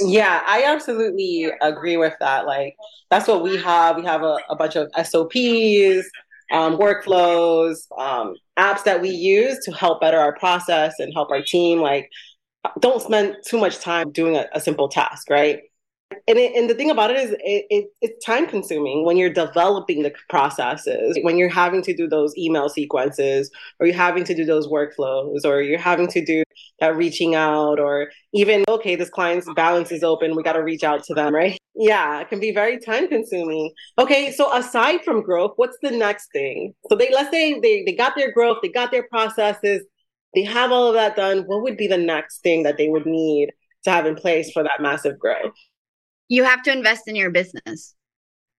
Yeah, 0.00 0.42
I 0.46 0.64
absolutely 0.64 1.50
agree 1.62 1.96
with 1.96 2.14
that. 2.20 2.46
Like, 2.46 2.76
that's 3.10 3.28
what 3.28 3.42
we 3.42 3.56
have. 3.56 3.96
We 3.96 4.04
have 4.04 4.22
a, 4.22 4.38
a 4.50 4.56
bunch 4.56 4.76
of 4.76 4.90
SOPs, 4.96 6.06
um, 6.52 6.76
workflows, 6.76 7.76
um, 7.96 8.34
apps 8.58 8.84
that 8.84 9.00
we 9.00 9.10
use 9.10 9.58
to 9.64 9.72
help 9.72 10.00
better 10.00 10.18
our 10.18 10.36
process 10.36 10.94
and 10.98 11.12
help 11.14 11.30
our 11.30 11.42
team. 11.42 11.80
Like, 11.80 12.10
don't 12.80 13.00
spend 13.00 13.36
too 13.46 13.58
much 13.58 13.78
time 13.78 14.10
doing 14.10 14.36
a, 14.36 14.46
a 14.52 14.60
simple 14.60 14.88
task, 14.88 15.30
right? 15.30 15.60
And, 16.10 16.38
it, 16.38 16.54
and 16.54 16.70
the 16.70 16.74
thing 16.74 16.90
about 16.90 17.10
it 17.10 17.18
is 17.18 17.32
it, 17.32 17.66
it, 17.68 17.86
it's 18.00 18.24
time 18.24 18.46
consuming 18.46 19.04
when 19.04 19.18
you're 19.18 19.32
developing 19.32 20.02
the 20.02 20.12
processes 20.30 21.18
when 21.22 21.36
you're 21.36 21.50
having 21.50 21.82
to 21.82 21.94
do 21.94 22.08
those 22.08 22.36
email 22.36 22.70
sequences 22.70 23.50
or 23.78 23.86
you're 23.86 23.94
having 23.94 24.24
to 24.24 24.34
do 24.34 24.46
those 24.46 24.66
workflows 24.68 25.44
or 25.44 25.60
you're 25.60 25.78
having 25.78 26.08
to 26.08 26.24
do 26.24 26.44
that 26.80 26.96
reaching 26.96 27.34
out 27.34 27.78
or 27.78 28.08
even 28.32 28.64
okay 28.68 28.96
this 28.96 29.10
client's 29.10 29.48
balance 29.54 29.92
is 29.92 30.02
open 30.02 30.34
we 30.34 30.42
got 30.42 30.54
to 30.54 30.62
reach 30.62 30.82
out 30.82 31.04
to 31.04 31.12
them 31.12 31.34
right? 31.34 31.58
Yeah 31.74 32.20
it 32.20 32.28
can 32.30 32.40
be 32.40 32.52
very 32.52 32.78
time 32.78 33.08
consuming. 33.08 33.70
Okay 33.98 34.32
so 34.32 34.54
aside 34.54 35.00
from 35.04 35.22
growth 35.22 35.52
what's 35.56 35.76
the 35.82 35.90
next 35.90 36.28
thing? 36.32 36.72
So 36.88 36.96
they 36.96 37.12
let's 37.12 37.30
say 37.30 37.60
they, 37.60 37.84
they 37.84 37.94
got 37.94 38.16
their 38.16 38.32
growth 38.32 38.58
they 38.62 38.68
got 38.68 38.90
their 38.90 39.06
processes 39.08 39.82
they 40.34 40.44
have 40.44 40.72
all 40.72 40.88
of 40.88 40.94
that 40.94 41.16
done 41.16 41.44
what 41.46 41.62
would 41.62 41.76
be 41.76 41.86
the 41.86 41.98
next 41.98 42.38
thing 42.38 42.62
that 42.62 42.78
they 42.78 42.88
would 42.88 43.06
need 43.06 43.50
to 43.84 43.90
have 43.90 44.06
in 44.06 44.14
place 44.14 44.50
for 44.52 44.62
that 44.62 44.80
massive 44.80 45.18
growth 45.18 45.52
you 46.28 46.44
have 46.44 46.62
to 46.64 46.72
invest 46.72 47.08
in 47.08 47.16
your 47.16 47.30
business. 47.30 47.94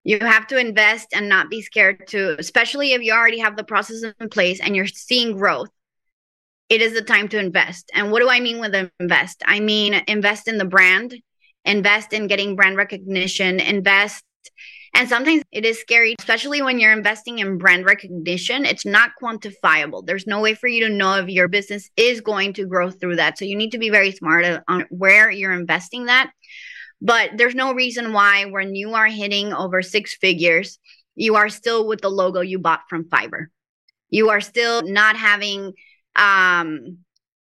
You 0.03 0.19
have 0.19 0.47
to 0.47 0.57
invest 0.57 1.09
and 1.13 1.29
not 1.29 1.49
be 1.49 1.61
scared 1.61 2.07
to, 2.07 2.35
especially 2.39 2.93
if 2.93 3.01
you 3.01 3.13
already 3.13 3.39
have 3.39 3.55
the 3.55 3.63
process 3.63 4.03
in 4.19 4.29
place 4.29 4.59
and 4.59 4.75
you're 4.75 4.87
seeing 4.87 5.37
growth. 5.37 5.69
It 6.69 6.81
is 6.81 6.93
the 6.93 7.01
time 7.01 7.27
to 7.29 7.39
invest. 7.39 7.91
And 7.93 8.11
what 8.11 8.19
do 8.19 8.29
I 8.29 8.39
mean 8.39 8.59
with 8.59 8.75
invest? 8.99 9.43
I 9.45 9.59
mean, 9.59 10.01
invest 10.07 10.47
in 10.47 10.57
the 10.57 10.65
brand, 10.65 11.15
invest 11.65 12.13
in 12.13 12.27
getting 12.27 12.55
brand 12.55 12.77
recognition, 12.77 13.59
invest. 13.59 14.23
And 14.95 15.07
sometimes 15.07 15.43
it 15.51 15.65
is 15.65 15.79
scary, 15.79 16.15
especially 16.17 16.61
when 16.61 16.79
you're 16.79 16.93
investing 16.93 17.39
in 17.39 17.57
brand 17.57 17.85
recognition. 17.85 18.65
It's 18.65 18.85
not 18.85 19.11
quantifiable. 19.21 20.05
There's 20.05 20.25
no 20.25 20.41
way 20.41 20.55
for 20.55 20.67
you 20.67 20.87
to 20.87 20.93
know 20.93 21.15
if 21.15 21.27
your 21.27 21.47
business 21.47 21.89
is 21.95 22.21
going 22.21 22.53
to 22.53 22.65
grow 22.65 22.89
through 22.89 23.17
that. 23.17 23.37
So 23.37 23.45
you 23.45 23.55
need 23.55 23.71
to 23.71 23.77
be 23.77 23.89
very 23.89 24.11
smart 24.11 24.45
on 24.67 24.85
where 24.89 25.29
you're 25.29 25.51
investing 25.51 26.05
that. 26.05 26.31
But 27.01 27.31
there's 27.37 27.55
no 27.55 27.73
reason 27.73 28.13
why 28.13 28.45
when 28.45 28.75
you 28.75 28.93
are 28.93 29.07
hitting 29.07 29.53
over 29.53 29.81
six 29.81 30.15
figures, 30.15 30.79
you 31.15 31.35
are 31.35 31.49
still 31.49 31.87
with 31.87 32.01
the 32.01 32.09
logo 32.09 32.41
you 32.41 32.59
bought 32.59 32.81
from 32.89 33.05
Fiverr. 33.05 33.47
You 34.09 34.29
are 34.29 34.41
still 34.41 34.81
not 34.83 35.15
having 35.15 35.73
um, 36.15 36.97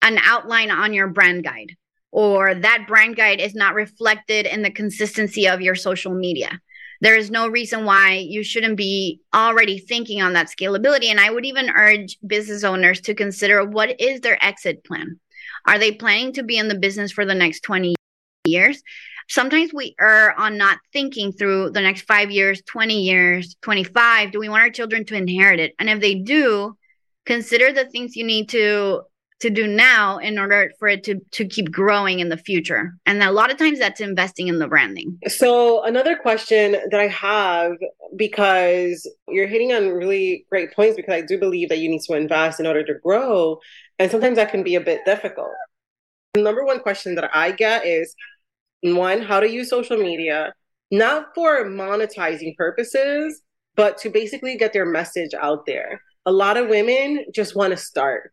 an 0.02 0.18
outline 0.22 0.70
on 0.70 0.94
your 0.94 1.08
brand 1.08 1.44
guide, 1.44 1.76
or 2.10 2.54
that 2.54 2.86
brand 2.86 3.16
guide 3.16 3.40
is 3.40 3.54
not 3.54 3.74
reflected 3.74 4.46
in 4.46 4.62
the 4.62 4.70
consistency 4.70 5.48
of 5.48 5.60
your 5.60 5.74
social 5.74 6.14
media. 6.14 6.60
There 7.00 7.16
is 7.16 7.30
no 7.30 7.48
reason 7.48 7.84
why 7.84 8.14
you 8.14 8.42
shouldn't 8.42 8.76
be 8.76 9.20
already 9.34 9.78
thinking 9.78 10.22
on 10.22 10.32
that 10.34 10.48
scalability. 10.48 11.06
And 11.06 11.20
I 11.20 11.30
would 11.30 11.44
even 11.44 11.68
urge 11.68 12.16
business 12.26 12.64
owners 12.64 13.00
to 13.02 13.14
consider 13.14 13.64
what 13.64 14.00
is 14.00 14.20
their 14.20 14.42
exit 14.42 14.84
plan? 14.84 15.20
Are 15.66 15.78
they 15.78 15.92
planning 15.92 16.32
to 16.34 16.42
be 16.42 16.56
in 16.56 16.68
the 16.68 16.78
business 16.78 17.12
for 17.12 17.26
the 17.26 17.34
next 17.34 17.60
20 17.60 17.94
years? 18.46 18.82
Sometimes 19.28 19.72
we 19.72 19.94
err 20.00 20.38
on 20.38 20.56
not 20.56 20.78
thinking 20.92 21.32
through 21.32 21.70
the 21.70 21.80
next 21.80 22.02
five 22.02 22.30
years, 22.30 22.62
20 22.62 23.02
years, 23.02 23.56
25. 23.62 24.32
Do 24.32 24.40
we 24.40 24.48
want 24.48 24.62
our 24.62 24.70
children 24.70 25.04
to 25.06 25.16
inherit 25.16 25.60
it? 25.60 25.74
And 25.78 25.88
if 25.88 26.00
they 26.00 26.14
do, 26.14 26.76
consider 27.26 27.72
the 27.72 27.86
things 27.86 28.16
you 28.16 28.24
need 28.24 28.48
to 28.50 29.02
to 29.40 29.50
do 29.50 29.66
now 29.66 30.18
in 30.18 30.38
order 30.38 30.72
for 30.78 30.88
it 30.88 31.04
to 31.04 31.20
to 31.32 31.46
keep 31.46 31.70
growing 31.70 32.20
in 32.20 32.28
the 32.28 32.36
future 32.36 32.94
and 33.04 33.22
a 33.22 33.32
lot 33.32 33.50
of 33.50 33.58
times 33.58 33.78
that's 33.78 34.00
investing 34.00 34.48
in 34.48 34.58
the 34.58 34.68
branding 34.68 35.18
so 35.26 35.82
another 35.84 36.16
question 36.16 36.72
that 36.90 37.00
i 37.00 37.08
have 37.08 37.72
because 38.16 39.10
you're 39.28 39.46
hitting 39.46 39.72
on 39.72 39.88
really 39.88 40.46
great 40.50 40.72
points 40.72 40.96
because 40.96 41.12
i 41.12 41.20
do 41.20 41.38
believe 41.38 41.68
that 41.68 41.78
you 41.78 41.88
need 41.88 42.00
to 42.00 42.14
invest 42.14 42.60
in 42.60 42.66
order 42.66 42.84
to 42.84 42.94
grow 43.02 43.58
and 43.98 44.10
sometimes 44.10 44.36
that 44.36 44.50
can 44.50 44.62
be 44.62 44.76
a 44.76 44.80
bit 44.80 45.04
difficult 45.04 45.50
the 46.34 46.40
number 46.40 46.64
one 46.64 46.78
question 46.78 47.14
that 47.14 47.28
i 47.34 47.50
get 47.50 47.84
is 47.84 48.14
one, 48.92 49.22
how 49.22 49.40
to 49.40 49.50
use 49.50 49.70
social 49.70 49.96
media, 49.96 50.52
not 50.90 51.34
for 51.34 51.64
monetizing 51.64 52.54
purposes, 52.56 53.42
but 53.76 53.98
to 53.98 54.10
basically 54.10 54.56
get 54.56 54.72
their 54.72 54.86
message 54.86 55.30
out 55.40 55.66
there. 55.66 56.00
A 56.26 56.32
lot 56.32 56.56
of 56.56 56.68
women 56.68 57.24
just 57.34 57.56
want 57.56 57.72
to 57.72 57.76
start. 57.76 58.32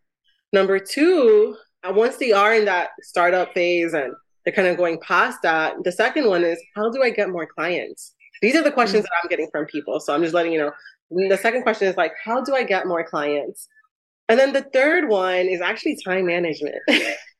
Number 0.53 0.79
two, 0.79 1.55
uh, 1.83 1.93
once 1.93 2.17
they 2.17 2.31
are 2.31 2.53
in 2.53 2.65
that 2.65 2.89
startup 3.01 3.53
phase 3.53 3.93
and 3.93 4.13
they're 4.43 4.53
kind 4.53 4.67
of 4.67 4.77
going 4.77 4.99
past 4.99 5.39
that, 5.43 5.75
the 5.83 5.91
second 5.91 6.27
one 6.27 6.43
is 6.43 6.61
how 6.75 6.89
do 6.91 7.01
I 7.01 7.09
get 7.09 7.29
more 7.29 7.47
clients? 7.47 8.13
These 8.41 8.55
are 8.55 8.63
the 8.63 8.71
questions 8.71 9.03
that 9.03 9.11
I'm 9.23 9.29
getting 9.29 9.49
from 9.51 9.65
people. 9.65 9.99
So 9.99 10.13
I'm 10.13 10.21
just 10.21 10.33
letting 10.33 10.51
you 10.51 10.59
know. 10.59 10.71
The 11.29 11.37
second 11.37 11.63
question 11.63 11.87
is 11.87 11.97
like, 11.97 12.13
how 12.23 12.41
do 12.41 12.55
I 12.55 12.63
get 12.63 12.87
more 12.87 13.03
clients? 13.03 13.67
And 14.29 14.39
then 14.39 14.53
the 14.53 14.61
third 14.61 15.09
one 15.09 15.47
is 15.47 15.61
actually 15.61 15.97
time 16.03 16.25
management. 16.25 16.77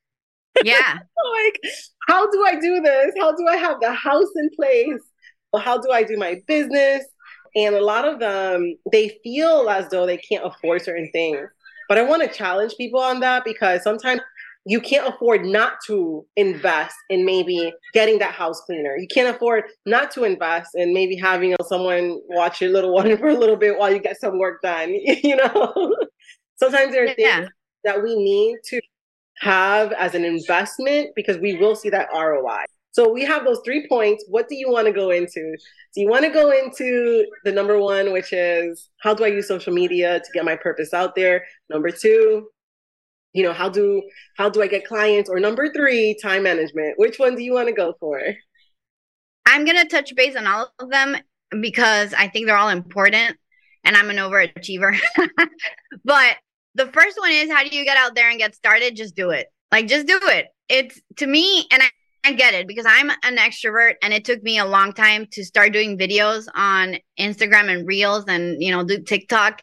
Yeah. 0.64 0.94
like, 1.34 1.60
how 2.08 2.30
do 2.30 2.44
I 2.46 2.56
do 2.60 2.82
this? 2.82 3.14
How 3.20 3.36
do 3.36 3.48
I 3.48 3.56
have 3.56 3.80
the 3.80 3.94
house 3.94 4.30
in 4.36 4.50
place? 4.56 5.02
How 5.56 5.78
do 5.80 5.92
I 5.92 6.04
do 6.04 6.18
my 6.18 6.42
business? 6.48 7.04
And 7.56 7.76
a 7.76 7.84
lot 7.84 8.06
of 8.06 8.20
them, 8.20 8.76
they 8.92 9.18
feel 9.24 9.70
as 9.70 9.90
though 9.90 10.06
they 10.06 10.18
can't 10.18 10.46
afford 10.46 10.82
certain 10.82 11.10
things. 11.12 11.50
But 11.90 11.98
I 11.98 12.04
want 12.04 12.24
to 12.24 12.30
challenge 12.30 12.76
people 12.78 13.02
on 13.02 13.20
that 13.20 13.44
because 13.44 13.84
sometimes 13.84 14.22
you 14.66 14.80
can't 14.80 15.14
afford 15.14 15.44
not 15.44 15.74
to 15.88 16.26
invest 16.36 16.96
in 17.10 17.26
maybe 17.26 17.74
getting 17.94 18.20
that 18.20 18.34
house 18.34 18.62
cleaner. 18.62 18.96
You 18.96 19.08
can't 19.08 19.36
afford 19.36 19.64
not 19.86 20.12
to 20.12 20.24
invest 20.24 20.70
in 20.76 20.94
maybe 20.94 21.16
having 21.16 21.56
someone 21.68 22.20
watch 22.30 22.62
your 22.62 22.70
little 22.70 22.94
one 22.94 23.18
for 23.18 23.28
a 23.28 23.38
little 23.38 23.58
bit 23.58 23.78
while 23.78 23.92
you 23.92 24.00
get 24.00 24.20
some 24.20 24.38
work 24.38 24.62
done. 24.62 24.94
you 25.24 25.36
know, 25.36 25.96
sometimes 26.58 26.92
there 26.92 27.06
are 27.06 27.16
yeah. 27.18 27.40
things 27.40 27.50
that 27.84 28.04
we 28.04 28.16
need 28.16 28.58
to 28.66 28.80
have 29.42 29.92
as 29.94 30.14
an 30.14 30.24
investment 30.24 31.10
because 31.16 31.38
we 31.38 31.58
will 31.58 31.76
see 31.76 31.90
that 31.90 32.08
ROI. 32.14 32.64
So 32.92 33.12
we 33.12 33.24
have 33.24 33.44
those 33.44 33.60
three 33.66 33.88
points. 33.88 34.24
What 34.28 34.48
do 34.48 34.56
you 34.56 34.70
want 34.70 34.86
to 34.86 34.94
go 34.94 35.10
into? 35.10 35.56
Do 35.96 36.02
you 36.02 36.10
want 36.10 36.26
to 36.26 36.30
go 36.30 36.52
into 36.52 37.26
the 37.44 37.52
number 37.52 37.80
one, 37.80 38.12
which 38.12 38.34
is 38.34 38.90
how 39.02 39.14
do 39.14 39.24
I 39.24 39.28
use 39.28 39.48
social 39.48 39.74
media 39.74 40.20
to 40.20 40.32
get 40.34 40.46
my 40.46 40.56
purpose 40.56 40.94
out 40.94 41.16
there? 41.16 41.46
Number 41.70 41.90
two, 41.90 42.50
you 43.34 43.44
know, 43.44 43.54
how 43.54 43.70
do 43.70 44.04
how 44.38 44.50
do 44.50 44.62
I 44.62 44.68
get 44.68 44.86
clients? 44.86 45.30
Or 45.30 45.40
number 45.40 45.72
three, 45.74 46.18
time 46.22 46.44
management. 46.44 47.00
Which 47.00 47.18
one 47.18 47.36
do 47.36 47.42
you 47.42 47.54
want 47.54 47.68
to 47.70 47.74
go 47.74 47.94
for? 48.00 48.22
I'm 49.48 49.66
gonna 49.66 49.86
touch 49.86 50.14
base 50.16 50.36
on 50.36 50.46
all 50.46 50.72
of 50.80 50.90
them 50.92 51.18
because 51.62 52.14
I 52.14 52.28
think 52.28 52.46
they're 52.46 52.58
all 52.58 52.70
important 52.70 53.38
and 53.84 53.96
I'm 53.96 54.10
an 54.10 54.18
overachiever. 54.18 55.00
but 56.06 56.36
the 56.76 56.88
first 56.88 57.20
one 57.20 57.32
is 57.32 57.52
how 57.52 57.64
do 57.64 57.76
you 57.76 57.84
get 57.84 57.98
out 57.98 58.16
there 58.16 58.30
and 58.30 58.40
get 58.40 58.56
started? 58.56 58.96
Just 58.96 59.16
do 59.16 59.32
it. 59.32 59.48
Like, 59.72 59.88
just 59.88 60.08
do 60.08 60.20
it. 60.24 60.48
It's 60.70 61.00
to 61.18 61.28
me, 61.28 61.68
and 61.72 61.82
I, 61.82 61.90
I 62.24 62.34
get 62.34 62.54
it 62.54 62.68
because 62.68 62.86
I'm 62.88 63.10
an 63.10 63.38
extrovert 63.38 63.96
and 64.02 64.14
it 64.14 64.26
took 64.26 64.44
me 64.44 64.60
a 64.60 64.66
long 64.66 64.94
time 64.94 65.28
to 65.32 65.44
start 65.44 65.74
doing 65.74 65.98
videos 65.98 66.46
on 66.54 66.98
Instagram 67.20 67.74
and 67.74 67.88
Reels 67.88 68.26
and, 68.28 68.62
you 68.62 68.72
know, 68.72 68.84
do 68.84 69.02
TikTok 69.02 69.62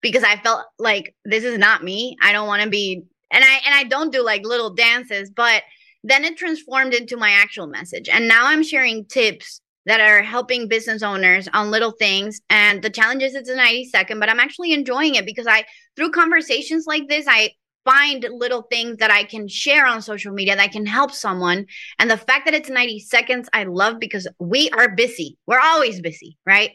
because 0.00 0.24
I 0.24 0.36
felt 0.36 0.64
like 0.78 1.14
this 1.24 1.44
is 1.44 1.58
not 1.58 1.84
me. 1.84 2.16
I 2.22 2.32
don't 2.32 2.48
want 2.48 2.62
to 2.62 2.68
be, 2.68 3.02
and 3.30 3.44
I, 3.44 3.60
and 3.64 3.74
I 3.74 3.84
don't 3.84 4.12
do 4.12 4.24
like 4.24 4.44
little 4.44 4.74
dances, 4.74 5.30
but 5.30 5.62
then 6.02 6.24
it 6.24 6.36
transformed 6.36 6.94
into 6.94 7.16
my 7.16 7.30
actual 7.30 7.66
message. 7.68 8.08
And 8.08 8.26
now 8.26 8.46
I'm 8.46 8.64
sharing 8.64 9.04
tips 9.04 9.60
that 9.86 10.00
are 10.00 10.22
helping 10.22 10.68
business 10.68 11.02
owners 11.02 11.48
on 11.52 11.70
little 11.70 11.92
things. 11.92 12.40
And 12.50 12.82
the 12.82 12.90
challenge 12.90 13.22
is 13.22 13.34
it's 13.34 13.48
a 13.48 13.56
90 13.56 13.86
second, 13.86 14.20
but 14.20 14.28
I'm 14.28 14.40
actually 14.40 14.72
enjoying 14.72 15.14
it 15.14 15.26
because 15.26 15.46
I, 15.46 15.64
through 16.00 16.10
conversations 16.12 16.86
like 16.86 17.08
this, 17.08 17.26
I 17.28 17.50
find 17.84 18.26
little 18.32 18.62
things 18.62 18.96
that 18.98 19.10
I 19.10 19.24
can 19.24 19.48
share 19.48 19.86
on 19.86 20.00
social 20.00 20.32
media 20.32 20.56
that 20.56 20.72
can 20.72 20.86
help 20.86 21.12
someone. 21.12 21.66
And 21.98 22.10
the 22.10 22.16
fact 22.16 22.46
that 22.46 22.54
it's 22.54 22.70
90 22.70 23.00
seconds, 23.00 23.50
I 23.52 23.64
love 23.64 24.00
because 24.00 24.26
we 24.38 24.70
are 24.70 24.88
busy. 24.88 25.36
We're 25.46 25.60
always 25.60 26.00
busy, 26.00 26.38
right? 26.46 26.70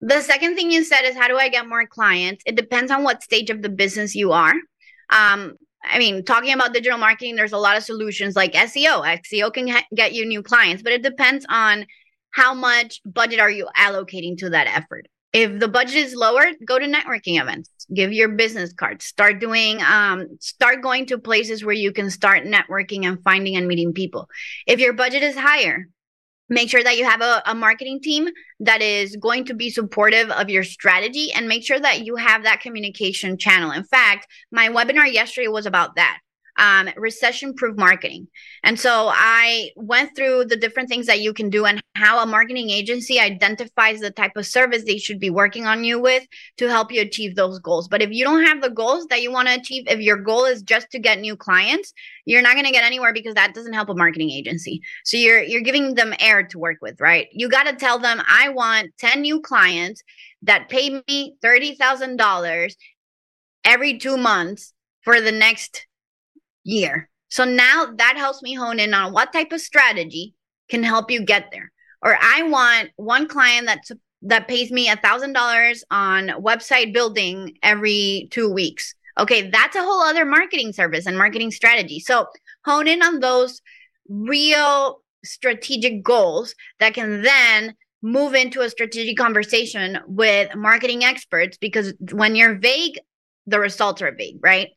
The 0.00 0.20
second 0.20 0.54
thing 0.54 0.70
you 0.70 0.84
said 0.84 1.02
is 1.02 1.16
how 1.16 1.26
do 1.26 1.38
I 1.38 1.48
get 1.48 1.68
more 1.68 1.86
clients? 1.88 2.44
It 2.46 2.54
depends 2.54 2.92
on 2.92 3.02
what 3.02 3.24
stage 3.24 3.50
of 3.50 3.62
the 3.62 3.68
business 3.68 4.14
you 4.14 4.30
are. 4.30 4.54
Um, 5.10 5.54
I 5.82 5.98
mean, 5.98 6.24
talking 6.24 6.52
about 6.52 6.72
digital 6.72 6.98
marketing, 6.98 7.34
there's 7.34 7.52
a 7.52 7.58
lot 7.58 7.76
of 7.76 7.82
solutions 7.82 8.36
like 8.36 8.52
SEO. 8.52 9.02
SEO 9.24 9.52
can 9.52 9.66
ha- 9.66 9.86
get 9.92 10.12
you 10.12 10.24
new 10.24 10.40
clients, 10.40 10.84
but 10.84 10.92
it 10.92 11.02
depends 11.02 11.44
on 11.48 11.84
how 12.30 12.54
much 12.54 13.00
budget 13.04 13.40
are 13.40 13.50
you 13.50 13.66
allocating 13.76 14.38
to 14.38 14.50
that 14.50 14.68
effort? 14.68 15.08
If 15.32 15.58
the 15.58 15.68
budget 15.68 15.96
is 15.96 16.14
lower, 16.14 16.44
go 16.64 16.78
to 16.78 16.86
networking 16.86 17.40
events. 17.40 17.71
Give 17.92 18.12
your 18.12 18.28
business 18.28 18.72
cards. 18.72 19.04
Start 19.04 19.40
doing 19.40 19.80
um 19.82 20.38
start 20.40 20.82
going 20.82 21.06
to 21.06 21.18
places 21.18 21.64
where 21.64 21.74
you 21.74 21.92
can 21.92 22.10
start 22.10 22.44
networking 22.44 23.04
and 23.04 23.22
finding 23.22 23.56
and 23.56 23.66
meeting 23.66 23.92
people. 23.92 24.28
If 24.66 24.80
your 24.80 24.92
budget 24.92 25.22
is 25.22 25.36
higher, 25.36 25.88
make 26.48 26.68
sure 26.68 26.82
that 26.82 26.98
you 26.98 27.04
have 27.04 27.22
a, 27.22 27.42
a, 27.46 27.54
marketing 27.54 28.00
team 28.00 28.28
that 28.60 28.82
is 28.82 29.16
going 29.16 29.46
to 29.46 29.54
be 29.54 29.70
supportive 29.70 30.30
of 30.30 30.50
your 30.50 30.64
strategy 30.64 31.32
and 31.32 31.48
make 31.48 31.64
sure 31.64 31.80
that 31.80 32.04
you 32.04 32.16
have 32.16 32.42
that 32.42 32.60
communication 32.60 33.38
channel. 33.38 33.70
In 33.70 33.84
fact, 33.84 34.26
my 34.50 34.68
webinar 34.68 35.10
yesterday 35.10 35.48
was 35.48 35.66
about 35.66 35.96
that. 35.96 36.18
Um, 36.62 36.88
recession 36.96 37.54
proof 37.54 37.76
marketing. 37.76 38.28
And 38.62 38.78
so 38.78 39.10
I 39.12 39.70
went 39.74 40.14
through 40.14 40.44
the 40.44 40.56
different 40.56 40.88
things 40.88 41.06
that 41.06 41.20
you 41.20 41.34
can 41.34 41.50
do 41.50 41.64
and 41.64 41.82
how 41.96 42.22
a 42.22 42.26
marketing 42.26 42.70
agency 42.70 43.18
identifies 43.18 43.98
the 43.98 44.12
type 44.12 44.36
of 44.36 44.46
service 44.46 44.84
they 44.84 44.96
should 44.96 45.18
be 45.18 45.28
working 45.28 45.66
on 45.66 45.82
you 45.82 45.98
with 45.98 46.24
to 46.58 46.68
help 46.68 46.92
you 46.92 47.00
achieve 47.00 47.34
those 47.34 47.58
goals. 47.58 47.88
But 47.88 48.00
if 48.00 48.12
you 48.12 48.24
don't 48.24 48.44
have 48.44 48.62
the 48.62 48.70
goals 48.70 49.06
that 49.06 49.22
you 49.22 49.32
want 49.32 49.48
to 49.48 49.54
achieve, 49.54 49.88
if 49.88 49.98
your 49.98 50.18
goal 50.18 50.44
is 50.44 50.62
just 50.62 50.88
to 50.92 51.00
get 51.00 51.18
new 51.18 51.34
clients, 51.34 51.92
you're 52.26 52.42
not 52.42 52.54
going 52.54 52.66
to 52.66 52.70
get 52.70 52.84
anywhere 52.84 53.12
because 53.12 53.34
that 53.34 53.54
doesn't 53.54 53.72
help 53.72 53.88
a 53.88 53.94
marketing 53.94 54.30
agency. 54.30 54.82
So 55.04 55.16
you're 55.16 55.42
you're 55.42 55.62
giving 55.62 55.96
them 55.96 56.14
air 56.20 56.44
to 56.44 56.58
work 56.60 56.78
with, 56.80 57.00
right? 57.00 57.26
You 57.32 57.48
got 57.48 57.64
to 57.64 57.74
tell 57.74 57.98
them 57.98 58.22
I 58.28 58.50
want 58.50 58.92
10 59.00 59.20
new 59.20 59.40
clients 59.40 60.04
that 60.42 60.68
pay 60.68 61.02
me 61.08 61.34
$30,000 61.44 62.74
every 63.64 63.98
2 63.98 64.16
months 64.16 64.72
for 65.02 65.20
the 65.20 65.32
next 65.32 65.86
year. 66.64 67.08
So 67.28 67.44
now 67.44 67.92
that 67.96 68.16
helps 68.16 68.42
me 68.42 68.54
hone 68.54 68.78
in 68.78 68.94
on 68.94 69.12
what 69.12 69.32
type 69.32 69.52
of 69.52 69.60
strategy 69.60 70.34
can 70.68 70.82
help 70.82 71.10
you 71.10 71.24
get 71.24 71.46
there. 71.52 71.72
Or 72.02 72.16
I 72.20 72.42
want 72.42 72.90
one 72.96 73.28
client 73.28 73.66
that's 73.66 73.92
that 74.22 74.48
pays 74.48 74.70
me 74.70 74.88
a 74.88 74.96
thousand 74.96 75.32
dollars 75.32 75.82
on 75.90 76.28
website 76.28 76.92
building 76.92 77.56
every 77.62 78.28
two 78.30 78.52
weeks. 78.52 78.94
Okay, 79.18 79.50
that's 79.50 79.76
a 79.76 79.82
whole 79.82 80.02
other 80.02 80.24
marketing 80.24 80.72
service 80.72 81.06
and 81.06 81.18
marketing 81.18 81.50
strategy. 81.50 82.00
So 82.00 82.26
hone 82.64 82.88
in 82.88 83.02
on 83.02 83.20
those 83.20 83.60
real 84.08 85.02
strategic 85.24 86.02
goals 86.02 86.54
that 86.80 86.94
can 86.94 87.22
then 87.22 87.74
move 88.02 88.34
into 88.34 88.60
a 88.60 88.70
strategic 88.70 89.16
conversation 89.16 89.98
with 90.06 90.54
marketing 90.56 91.04
experts 91.04 91.56
because 91.56 91.94
when 92.10 92.34
you're 92.34 92.58
vague, 92.58 92.98
the 93.46 93.60
results 93.60 94.02
are 94.02 94.14
vague, 94.14 94.38
right? 94.42 94.68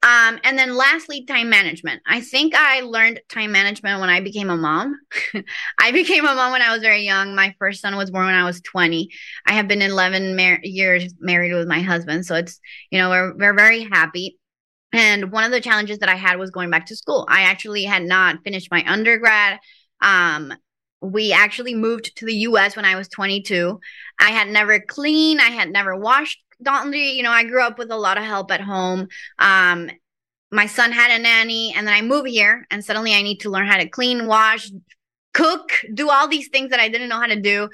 Um, 0.00 0.38
and 0.44 0.56
then 0.56 0.76
lastly, 0.76 1.24
time 1.24 1.50
management. 1.50 2.02
I 2.06 2.20
think 2.20 2.54
I 2.54 2.82
learned 2.82 3.20
time 3.28 3.50
management 3.50 4.00
when 4.00 4.08
I 4.08 4.20
became 4.20 4.48
a 4.48 4.56
mom. 4.56 4.96
I 5.80 5.90
became 5.90 6.24
a 6.24 6.34
mom 6.34 6.52
when 6.52 6.62
I 6.62 6.72
was 6.72 6.82
very 6.82 7.02
young. 7.02 7.34
My 7.34 7.54
first 7.58 7.80
son 7.80 7.96
was 7.96 8.10
born 8.10 8.26
when 8.26 8.34
I 8.34 8.44
was 8.44 8.60
20. 8.60 9.10
I 9.46 9.52
have 9.52 9.66
been 9.66 9.82
11 9.82 10.36
mar- 10.36 10.60
years 10.62 11.12
married 11.18 11.52
with 11.52 11.66
my 11.66 11.80
husband. 11.80 12.26
So 12.26 12.36
it's, 12.36 12.60
you 12.92 12.98
know, 12.98 13.10
we're, 13.10 13.36
we're 13.36 13.54
very 13.54 13.82
happy. 13.82 14.38
And 14.92 15.32
one 15.32 15.44
of 15.44 15.50
the 15.50 15.60
challenges 15.60 15.98
that 15.98 16.08
I 16.08 16.14
had 16.14 16.38
was 16.38 16.50
going 16.50 16.70
back 16.70 16.86
to 16.86 16.96
school. 16.96 17.26
I 17.28 17.42
actually 17.42 17.82
had 17.82 18.04
not 18.04 18.44
finished 18.44 18.70
my 18.70 18.84
undergrad. 18.86 19.58
Um, 20.00 20.54
we 21.00 21.32
actually 21.32 21.74
moved 21.74 22.16
to 22.16 22.24
the 22.24 22.34
US 22.34 22.76
when 22.76 22.84
I 22.84 22.96
was 22.96 23.08
22. 23.08 23.80
I 24.20 24.30
had 24.30 24.48
never 24.48 24.80
cleaned, 24.80 25.40
I 25.40 25.50
had 25.50 25.70
never 25.70 25.96
washed 25.96 26.38
laundry. 26.64 27.10
You 27.10 27.22
know, 27.22 27.30
I 27.30 27.44
grew 27.44 27.62
up 27.62 27.78
with 27.78 27.90
a 27.90 27.96
lot 27.96 28.18
of 28.18 28.24
help 28.24 28.50
at 28.50 28.60
home. 28.60 29.08
Um, 29.38 29.90
my 30.50 30.66
son 30.66 30.92
had 30.92 31.10
a 31.10 31.22
nanny, 31.22 31.74
and 31.76 31.86
then 31.86 31.94
I 31.94 32.00
moved 32.00 32.28
here, 32.28 32.66
and 32.70 32.84
suddenly 32.84 33.14
I 33.14 33.22
need 33.22 33.40
to 33.40 33.50
learn 33.50 33.66
how 33.66 33.76
to 33.76 33.88
clean, 33.88 34.26
wash, 34.26 34.70
cook, 35.34 35.70
do 35.92 36.10
all 36.10 36.26
these 36.26 36.48
things 36.48 36.70
that 36.70 36.80
I 36.80 36.88
didn't 36.88 37.08
know 37.08 37.20
how 37.20 37.26
to 37.26 37.40
do. 37.40 37.68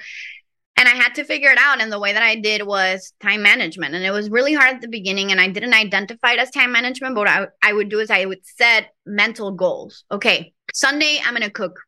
And 0.76 0.88
I 0.88 0.92
had 0.92 1.14
to 1.14 1.24
figure 1.24 1.50
it 1.50 1.58
out. 1.58 1.80
And 1.80 1.92
the 1.92 2.00
way 2.00 2.12
that 2.12 2.22
I 2.22 2.34
did 2.34 2.66
was 2.66 3.12
time 3.20 3.42
management. 3.42 3.94
And 3.94 4.04
it 4.04 4.10
was 4.10 4.28
really 4.28 4.54
hard 4.54 4.74
at 4.74 4.80
the 4.80 4.88
beginning. 4.88 5.30
And 5.30 5.40
I 5.40 5.48
didn't 5.48 5.72
identify 5.72 6.32
it 6.32 6.40
as 6.40 6.50
time 6.50 6.72
management. 6.72 7.14
But 7.14 7.20
what 7.20 7.28
I, 7.28 7.46
I 7.62 7.72
would 7.72 7.88
do 7.88 8.00
is 8.00 8.10
I 8.10 8.24
would 8.24 8.44
set 8.44 8.90
mental 9.06 9.52
goals. 9.52 10.04
Okay, 10.10 10.52
Sunday, 10.74 11.20
I'm 11.24 11.32
going 11.32 11.42
to 11.42 11.50
cook. 11.50 11.78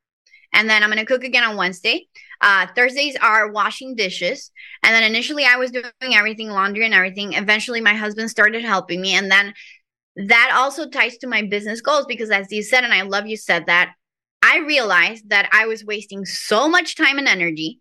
And 0.57 0.69
then 0.69 0.83
I'm 0.83 0.91
going 0.91 0.99
to 0.99 1.05
cook 1.05 1.23
again 1.23 1.45
on 1.45 1.57
Wednesday. 1.57 2.09
Uh, 2.41 2.67
Thursdays 2.75 3.15
are 3.17 3.53
washing 3.53 3.95
dishes. 3.95 4.51
And 4.83 4.95
then 4.95 5.05
initially 5.05 5.45
I 5.45 5.57
was 5.57 5.71
doing 5.71 5.85
everything, 6.03 6.49
laundry 6.49 6.87
and 6.87 6.95
everything. 6.95 7.35
Eventually 7.35 7.83
my 7.83 7.95
husband 7.95 8.31
started 8.31 8.65
helping 8.65 9.01
me. 9.01 9.13
And 9.13 9.31
then 9.31 9.53
that 10.17 10.53
also 10.55 10.89
ties 10.89 11.19
to 11.19 11.27
my 11.27 11.43
business 11.43 11.83
goals 11.83 12.07
because 12.07 12.31
as 12.31 12.51
you 12.51 12.63
said, 12.63 12.85
and 12.85 12.93
I 12.95 13.03
love 13.03 13.27
you 13.27 13.37
said 13.37 13.67
that, 13.67 13.93
I 14.43 14.59
realized 14.59 15.29
that 15.29 15.49
I 15.53 15.67
was 15.67 15.85
wasting 15.85 16.25
so 16.25 16.69
much 16.69 16.97
time 16.97 17.19
and 17.19 17.29
energy 17.29 17.81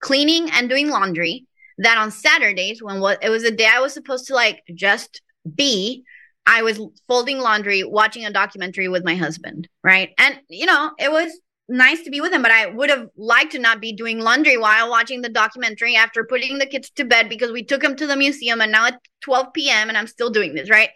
cleaning 0.00 0.48
and 0.50 0.68
doing 0.68 0.88
laundry 0.88 1.46
that 1.78 1.98
on 1.98 2.10
Saturdays, 2.10 2.82
when 2.82 3.02
it 3.20 3.28
was 3.30 3.44
a 3.44 3.50
day 3.50 3.68
I 3.70 3.80
was 3.80 3.92
supposed 3.92 4.26
to 4.28 4.34
like 4.34 4.62
just 4.74 5.20
be, 5.54 6.04
I 6.46 6.62
was 6.62 6.80
folding 7.08 7.38
laundry, 7.38 7.84
watching 7.84 8.24
a 8.24 8.32
documentary 8.32 8.88
with 8.88 9.04
my 9.04 9.16
husband, 9.16 9.68
right? 9.82 10.10
And 10.18 10.38
you 10.48 10.66
know, 10.66 10.92
it 10.98 11.10
was 11.10 11.38
nice 11.68 12.02
to 12.02 12.10
be 12.10 12.20
with 12.20 12.32
him, 12.32 12.42
but 12.42 12.50
I 12.50 12.66
would 12.66 12.90
have 12.90 13.08
liked 13.16 13.52
to 13.52 13.58
not 13.58 13.80
be 13.80 13.92
doing 13.92 14.20
laundry 14.20 14.56
while 14.56 14.90
watching 14.90 15.22
the 15.22 15.28
documentary 15.28 15.96
after 15.96 16.24
putting 16.24 16.58
the 16.58 16.66
kids 16.66 16.90
to 16.90 17.04
bed 17.04 17.28
because 17.28 17.52
we 17.52 17.64
took 17.64 17.82
them 17.82 17.96
to 17.96 18.06
the 18.06 18.16
museum 18.16 18.60
and 18.60 18.70
now 18.70 18.86
it's 18.86 18.98
12 19.22 19.52
p.m. 19.54 19.88
and 19.88 19.96
I'm 19.96 20.06
still 20.06 20.30
doing 20.30 20.54
this, 20.54 20.68
right? 20.68 20.90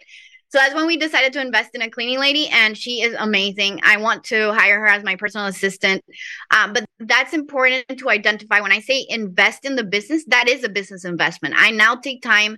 So 0.51 0.57
that's 0.57 0.73
when 0.73 0.87
we 0.87 0.97
decided 0.97 1.31
to 1.33 1.41
invest 1.41 1.75
in 1.75 1.83
a 1.83 1.91
cleaning 1.91 2.19
lady, 2.19 2.47
and 2.47 2.75
she 2.75 3.01
is 3.01 3.15
amazing. 3.19 3.81
I 3.83 3.97
want 3.97 4.23
to 4.25 4.51
hire 4.53 4.79
her 4.79 4.87
as 4.87 5.03
my 5.03 5.15
personal 5.15 5.45
assistant. 5.45 6.03
Um, 6.49 6.73
but 6.73 6.85
that's 6.99 7.33
important 7.33 7.85
to 7.99 8.09
identify. 8.09 8.59
When 8.59 8.71
I 8.71 8.79
say 8.79 9.05
invest 9.09 9.63
in 9.63 9.75
the 9.75 9.83
business, 9.83 10.25
that 10.29 10.47
is 10.47 10.63
a 10.63 10.69
business 10.69 11.05
investment. 11.05 11.53
I 11.55 11.69
now 11.69 11.95
take 11.95 12.23
time 12.23 12.57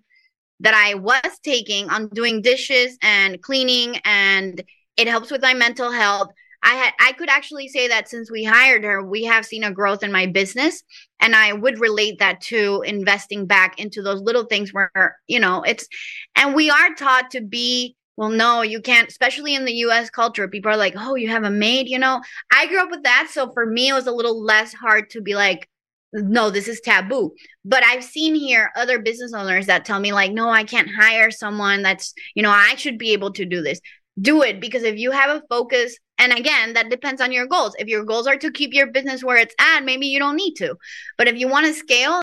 that 0.62 0.74
I 0.74 0.93
was 0.93 1.39
taking 1.43 1.89
on 1.89 2.08
doing 2.10 2.41
dishes 2.41 2.97
and 3.02 3.41
cleaning, 3.41 3.97
and 4.06 4.63
it 4.95 5.10
helps 5.10 5.30
with 5.30 5.41
my 5.41 5.54
mental 5.54 5.91
health. 5.91 6.30
I 6.63 6.76
had 6.76 6.93
I 7.00 7.12
could 7.13 7.30
actually 7.30 7.67
say 7.67 7.88
that 7.88 8.10
since 8.10 8.32
we 8.32 8.43
hired 8.43 8.84
her, 8.84 9.04
we 9.04 9.24
have 9.26 9.45
seen 9.45 9.63
a 9.63 9.71
growth 9.71 10.04
in 10.04 10.12
my 10.12 10.28
business. 10.28 10.84
And 11.19 11.36
I 11.36 11.54
would 11.54 11.80
relate 11.80 12.19
that 12.19 12.41
to 12.41 12.84
investing 12.86 13.45
back 13.45 13.80
into 13.80 14.02
those 14.02 14.21
little 14.21 14.45
things 14.45 14.74
where, 14.74 15.17
you 15.28 15.39
know, 15.39 15.63
it's 15.63 15.88
and 16.36 16.56
we 16.56 16.69
are 16.69 16.93
taught 16.95 17.32
to 17.32 17.41
be 17.41 17.95
well, 18.17 18.30
no, 18.30 18.62
you 18.62 18.82
can't, 18.82 19.10
especially 19.10 19.56
in 19.56 19.65
the 19.65 19.74
US 19.74 20.10
culture. 20.10 20.47
People 20.47 20.71
are 20.71 20.78
like, 20.78 20.93
oh, 20.95 21.15
you 21.15 21.30
have 21.30 21.43
a 21.43 21.50
maid, 21.50 21.88
you 21.88 21.97
know. 21.97 22.21
I 22.54 22.67
grew 22.67 22.80
up 22.80 22.91
with 22.91 23.04
that. 23.04 23.30
So 23.32 23.52
for 23.52 23.65
me, 23.65 23.89
it 23.89 23.93
was 23.93 24.06
a 24.06 24.12
little 24.12 24.43
less 24.43 24.74
hard 24.74 25.10
to 25.12 25.21
be 25.21 25.34
like, 25.34 25.67
no, 26.13 26.50
this 26.50 26.67
is 26.67 26.82
taboo. 26.82 27.32
But 27.63 27.84
I've 27.84 28.04
seen 28.04 28.36
here 28.36 28.71
other 28.76 29.00
business 29.00 29.34
owners 29.34 29.67
that 29.67 29.86
tell 29.86 30.00
me, 30.00 30.12
like, 30.13 30.34
no, 30.34 30.50
I 30.50 30.63
can't 30.63 30.89
hire 30.93 31.32
someone 31.32 31.82
that's, 31.82 32.13
you 32.36 32.43
know, 32.43 32.52
I 32.52 32.76
should 32.76 32.97
be 32.97 33.13
able 33.13 33.32
to 33.34 33.45
do 33.45 33.62
this. 33.62 33.80
Do 34.19 34.41
it 34.43 34.60
because 34.60 34.84
if 34.84 34.97
you 34.97 35.12
have 35.12 35.30
a 35.30 35.43
focus 35.50 35.97
and 36.22 36.32
again, 36.34 36.74
that 36.74 36.92
depends 36.92 37.20
on 37.20 37.32
your 37.32 37.48
goals. 37.48 37.76
If 37.80 37.88
your 37.88 38.06
goals 38.06 38.28
are 38.28 38.38
to 38.38 38.52
keep 38.52 38.76
your 38.76 38.86
business 38.86 39.24
where 39.24 39.38
it's 39.38 39.56
at, 39.60 39.84
maybe 39.84 40.06
you 40.06 40.20
don't 40.20 40.36
need 40.36 40.54
to. 40.58 40.76
But 41.18 41.28
if 41.28 41.36
you 41.36 41.48
want 41.48 41.66
to 41.66 41.74
scale, 41.74 42.22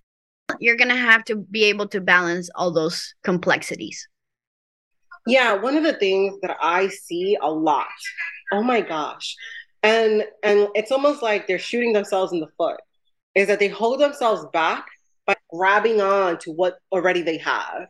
you're 0.60 0.76
going 0.76 0.90
to 0.90 0.96
have 0.96 1.24
to 1.24 1.36
be 1.36 1.64
able 1.64 1.88
to 1.88 2.00
balance 2.00 2.48
all 2.54 2.72
those 2.72 3.12
complexities. 3.24 4.08
Yeah, 5.26 5.54
one 5.54 5.76
of 5.76 5.82
the 5.82 5.94
things 5.94 6.36
that 6.42 6.56
I 6.62 6.86
see 6.88 7.36
a 7.42 7.50
lot. 7.50 7.88
Oh 8.52 8.62
my 8.62 8.82
gosh. 8.82 9.34
And 9.82 10.24
and 10.44 10.68
it's 10.76 10.92
almost 10.92 11.20
like 11.20 11.48
they're 11.48 11.58
shooting 11.58 11.92
themselves 11.92 12.32
in 12.32 12.38
the 12.38 12.48
foot. 12.56 12.80
Is 13.34 13.48
that 13.48 13.58
they 13.58 13.68
hold 13.68 14.00
themselves 14.00 14.46
back 14.52 14.86
by 15.26 15.34
grabbing 15.52 16.00
on 16.00 16.38
to 16.38 16.52
what 16.52 16.78
already 16.92 17.22
they 17.22 17.38
have 17.38 17.88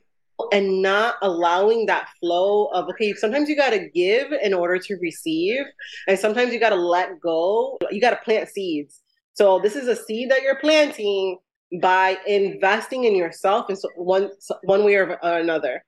and 0.52 0.82
not 0.82 1.16
allowing 1.22 1.86
that 1.86 2.08
flow 2.20 2.66
of 2.66 2.88
okay 2.88 3.12
sometimes 3.12 3.48
you 3.48 3.56
got 3.56 3.70
to 3.70 3.88
give 3.90 4.32
in 4.32 4.54
order 4.54 4.78
to 4.78 4.96
receive 5.00 5.64
and 6.06 6.18
sometimes 6.18 6.52
you 6.52 6.60
got 6.60 6.70
to 6.70 6.76
let 6.76 7.20
go. 7.20 7.78
You 7.90 8.00
got 8.00 8.10
to 8.10 8.24
plant 8.24 8.48
seeds. 8.48 9.02
So 9.34 9.58
this 9.60 9.76
is 9.76 9.88
a 9.88 9.96
seed 9.96 10.30
that 10.30 10.42
you're 10.42 10.58
planting 10.58 11.38
by 11.80 12.16
investing 12.26 13.04
in 13.04 13.14
yourself 13.14 13.68
in 13.70 13.76
so 13.76 13.88
one 13.96 14.30
one 14.62 14.84
way 14.84 14.94
or 14.96 15.18
another. 15.22 15.84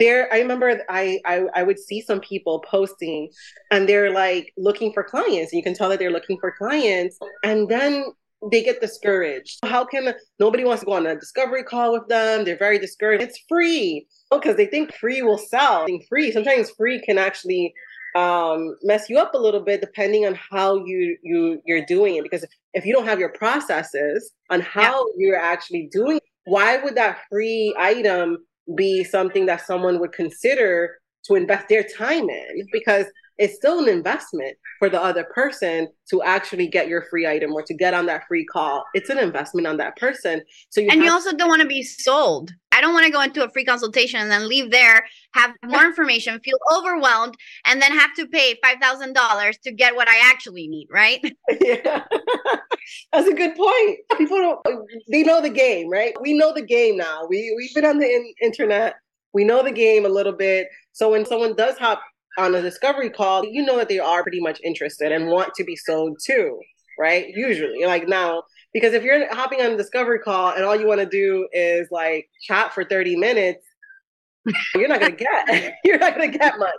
There 0.00 0.32
i 0.34 0.40
remember 0.40 0.80
I, 0.88 1.20
I 1.24 1.44
i 1.54 1.62
would 1.62 1.78
see 1.78 2.00
some 2.00 2.18
people 2.18 2.64
posting 2.68 3.30
and 3.70 3.88
they're 3.88 4.10
like 4.10 4.52
looking 4.56 4.92
for 4.92 5.04
clients 5.04 5.52
you 5.52 5.62
can 5.62 5.72
tell 5.72 5.88
that 5.88 6.00
they're 6.00 6.10
looking 6.10 6.36
for 6.40 6.52
clients 6.58 7.16
and 7.44 7.68
then 7.68 8.06
they 8.50 8.62
get 8.62 8.80
discouraged. 8.80 9.58
How 9.64 9.84
can 9.84 10.14
nobody 10.38 10.64
wants 10.64 10.80
to 10.80 10.86
go 10.86 10.92
on 10.92 11.06
a 11.06 11.14
discovery 11.14 11.62
call 11.62 11.92
with 11.92 12.08
them? 12.08 12.44
They're 12.44 12.56
very 12.56 12.78
discouraged. 12.78 13.22
It's 13.22 13.38
free 13.48 14.06
because 14.30 14.56
they 14.56 14.66
think 14.66 14.94
free 14.94 15.22
will 15.22 15.38
sell. 15.38 15.86
Free 16.08 16.32
sometimes 16.32 16.70
free 16.70 17.00
can 17.00 17.18
actually 17.18 17.72
um, 18.14 18.76
mess 18.82 19.10
you 19.10 19.18
up 19.18 19.34
a 19.34 19.38
little 19.38 19.60
bit 19.60 19.80
depending 19.80 20.26
on 20.26 20.34
how 20.50 20.84
you 20.84 21.16
you 21.22 21.60
you're 21.64 21.84
doing 21.84 22.16
it. 22.16 22.22
Because 22.22 22.44
if 22.72 22.84
you 22.84 22.92
don't 22.92 23.06
have 23.06 23.18
your 23.18 23.30
processes 23.30 24.32
on 24.50 24.60
how 24.60 25.06
yeah. 25.16 25.26
you're 25.26 25.40
actually 25.40 25.88
doing, 25.90 26.20
why 26.44 26.78
would 26.78 26.94
that 26.96 27.18
free 27.30 27.74
item 27.78 28.38
be 28.76 29.04
something 29.04 29.46
that 29.46 29.66
someone 29.66 29.98
would 30.00 30.12
consider 30.12 30.96
to 31.24 31.34
invest 31.34 31.68
their 31.68 31.82
time 31.82 32.28
in? 32.28 32.66
Because 32.72 33.06
it's 33.38 33.56
still 33.56 33.80
an 33.80 33.88
investment 33.88 34.56
for 34.78 34.88
the 34.88 35.02
other 35.02 35.24
person 35.24 35.88
to 36.10 36.22
actually 36.22 36.68
get 36.68 36.88
your 36.88 37.02
free 37.10 37.26
item 37.26 37.52
or 37.52 37.62
to 37.62 37.74
get 37.74 37.94
on 37.94 38.06
that 38.06 38.26
free 38.28 38.44
call. 38.44 38.84
It's 38.94 39.10
an 39.10 39.18
investment 39.18 39.66
on 39.66 39.76
that 39.78 39.96
person. 39.96 40.42
So 40.70 40.80
you 40.80 40.88
and 40.90 41.02
you 41.02 41.10
also 41.10 41.34
don't 41.34 41.48
want 41.48 41.62
to 41.62 41.68
be 41.68 41.82
sold. 41.82 42.52
I 42.72 42.80
don't 42.80 42.92
want 42.92 43.06
to 43.06 43.12
go 43.12 43.20
into 43.20 43.44
a 43.44 43.50
free 43.50 43.64
consultation 43.64 44.20
and 44.20 44.30
then 44.30 44.48
leave 44.48 44.70
there, 44.70 45.06
have 45.34 45.52
more 45.64 45.84
information, 45.84 46.40
feel 46.44 46.58
overwhelmed, 46.76 47.34
and 47.64 47.80
then 47.80 47.92
have 47.92 48.14
to 48.14 48.26
pay 48.26 48.56
five 48.62 48.78
thousand 48.80 49.14
dollars 49.14 49.58
to 49.64 49.72
get 49.72 49.96
what 49.96 50.08
I 50.08 50.30
actually 50.30 50.68
need. 50.68 50.88
Right? 50.92 51.20
yeah, 51.60 52.04
that's 53.12 53.28
a 53.28 53.34
good 53.34 53.56
point. 53.56 53.98
People 54.16 54.38
don't. 54.38 54.86
They 55.10 55.22
know 55.22 55.40
the 55.40 55.50
game, 55.50 55.90
right? 55.90 56.14
We 56.20 56.34
know 56.34 56.52
the 56.54 56.64
game 56.64 56.96
now. 56.96 57.26
We 57.28 57.52
we've 57.56 57.74
been 57.74 57.86
on 57.86 57.98
the 57.98 58.06
in- 58.06 58.34
internet. 58.42 58.96
We 59.32 59.42
know 59.42 59.64
the 59.64 59.72
game 59.72 60.06
a 60.06 60.08
little 60.08 60.32
bit. 60.32 60.68
So 60.92 61.10
when 61.10 61.26
someone 61.26 61.56
does 61.56 61.76
hop 61.76 62.00
on 62.38 62.54
a 62.54 62.62
discovery 62.62 63.10
call, 63.10 63.44
you 63.44 63.62
know 63.64 63.76
that 63.76 63.88
they 63.88 63.98
are 63.98 64.22
pretty 64.22 64.40
much 64.40 64.60
interested 64.64 65.12
and 65.12 65.28
want 65.28 65.54
to 65.54 65.64
be 65.64 65.76
sold 65.76 66.18
too, 66.24 66.58
right? 66.98 67.28
Usually, 67.28 67.84
like 67.84 68.08
now, 68.08 68.42
because 68.72 68.92
if 68.92 69.02
you're 69.02 69.32
hopping 69.34 69.60
on 69.60 69.72
a 69.72 69.76
discovery 69.76 70.18
call 70.18 70.52
and 70.52 70.64
all 70.64 70.78
you 70.78 70.86
want 70.86 71.00
to 71.00 71.06
do 71.06 71.48
is 71.52 71.88
like 71.90 72.28
chat 72.42 72.74
for 72.74 72.84
30 72.84 73.16
minutes, 73.16 73.64
you're 74.74 74.88
not 74.88 75.00
gonna 75.00 75.16
get 75.16 75.74
you're 75.84 75.98
not 75.98 76.14
gonna 76.14 76.28
get 76.28 76.58
much. 76.58 76.70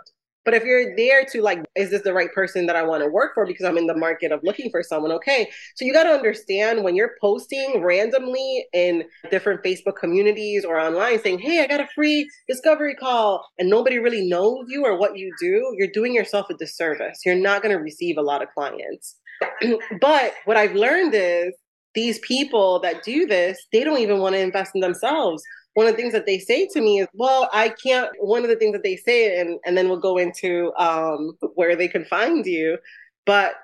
But 0.46 0.54
if 0.54 0.64
you're 0.64 0.94
there 0.96 1.24
to 1.24 1.42
like, 1.42 1.64
is 1.74 1.90
this 1.90 2.02
the 2.02 2.14
right 2.14 2.32
person 2.32 2.66
that 2.66 2.76
I 2.76 2.84
want 2.84 3.02
to 3.02 3.10
work 3.10 3.34
for 3.34 3.44
because 3.44 3.66
I'm 3.66 3.76
in 3.76 3.88
the 3.88 3.96
market 3.96 4.30
of 4.30 4.40
looking 4.44 4.70
for 4.70 4.82
someone? 4.82 5.10
Okay. 5.12 5.50
So 5.74 5.84
you 5.84 5.92
got 5.92 6.04
to 6.04 6.10
understand 6.10 6.84
when 6.84 6.94
you're 6.94 7.16
posting 7.20 7.82
randomly 7.82 8.64
in 8.72 9.04
different 9.28 9.64
Facebook 9.64 9.96
communities 9.96 10.64
or 10.64 10.78
online 10.78 11.20
saying, 11.20 11.40
hey, 11.40 11.64
I 11.64 11.66
got 11.66 11.80
a 11.80 11.88
free 11.94 12.30
discovery 12.48 12.94
call, 12.94 13.44
and 13.58 13.68
nobody 13.68 13.98
really 13.98 14.26
knows 14.26 14.66
you 14.68 14.86
or 14.86 14.96
what 14.96 15.18
you 15.18 15.34
do, 15.40 15.74
you're 15.76 15.90
doing 15.92 16.14
yourself 16.14 16.46
a 16.48 16.54
disservice. 16.54 17.18
You're 17.26 17.34
not 17.34 17.60
going 17.60 17.76
to 17.76 17.82
receive 17.82 18.16
a 18.16 18.22
lot 18.22 18.40
of 18.42 18.48
clients. 18.54 19.16
but 20.00 20.34
what 20.44 20.56
I've 20.56 20.76
learned 20.76 21.12
is 21.14 21.52
these 21.96 22.20
people 22.20 22.78
that 22.80 23.02
do 23.02 23.26
this, 23.26 23.58
they 23.72 23.82
don't 23.82 23.98
even 23.98 24.20
want 24.20 24.36
to 24.36 24.40
invest 24.40 24.72
in 24.76 24.80
themselves 24.80 25.42
one 25.76 25.86
of 25.86 25.92
the 25.92 26.00
things 26.00 26.14
that 26.14 26.24
they 26.24 26.38
say 26.38 26.66
to 26.66 26.80
me 26.80 27.00
is, 27.00 27.08
well, 27.12 27.50
I 27.52 27.68
can't, 27.68 28.10
one 28.18 28.44
of 28.44 28.48
the 28.48 28.56
things 28.56 28.72
that 28.72 28.82
they 28.82 28.96
say, 28.96 29.38
and, 29.38 29.60
and 29.66 29.76
then 29.76 29.90
we'll 29.90 30.00
go 30.00 30.16
into 30.16 30.72
um, 30.78 31.36
where 31.54 31.76
they 31.76 31.86
can 31.86 32.06
find 32.06 32.46
you, 32.46 32.78
but 33.26 33.56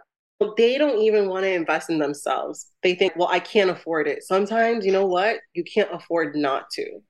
they 0.58 0.76
don't 0.76 1.00
even 1.00 1.30
want 1.30 1.44
to 1.44 1.50
invest 1.50 1.88
in 1.88 1.98
themselves. 1.98 2.66
They 2.82 2.94
think, 2.94 3.16
well, 3.16 3.28
I 3.30 3.40
can't 3.40 3.70
afford 3.70 4.08
it. 4.08 4.24
Sometimes, 4.24 4.84
you 4.84 4.92
know 4.92 5.06
what? 5.06 5.38
You 5.54 5.64
can't 5.64 5.88
afford 5.90 6.36
not 6.36 6.68
to. 6.72 7.00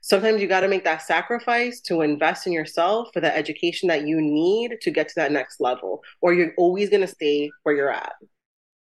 Sometimes 0.00 0.40
you 0.40 0.48
got 0.48 0.60
to 0.60 0.68
make 0.68 0.84
that 0.84 1.02
sacrifice 1.02 1.82
to 1.82 2.00
invest 2.00 2.46
in 2.46 2.54
yourself 2.54 3.08
for 3.12 3.20
the 3.20 3.36
education 3.36 3.88
that 3.88 4.06
you 4.06 4.22
need 4.22 4.78
to 4.80 4.90
get 4.90 5.08
to 5.08 5.14
that 5.16 5.32
next 5.32 5.60
level, 5.60 6.00
or 6.22 6.32
you're 6.32 6.54
always 6.56 6.88
going 6.88 7.02
to 7.02 7.06
stay 7.06 7.50
where 7.64 7.76
you're 7.76 7.92
at. 7.92 8.14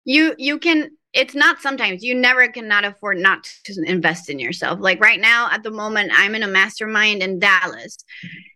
You 0.09 0.33
you 0.39 0.57
can 0.57 0.89
it's 1.13 1.35
not 1.35 1.61
sometimes 1.61 2.03
you 2.03 2.15
never 2.15 2.47
cannot 2.47 2.83
afford 2.83 3.19
not 3.19 3.43
to 3.65 3.83
invest 3.85 4.27
in 4.27 4.39
yourself. 4.39 4.79
Like 4.79 4.99
right 4.99 5.19
now 5.19 5.49
at 5.51 5.61
the 5.61 5.69
moment 5.69 6.11
i'm 6.15 6.33
in 6.33 6.41
a 6.41 6.47
mastermind 6.47 7.21
in 7.21 7.37
dallas. 7.37 7.95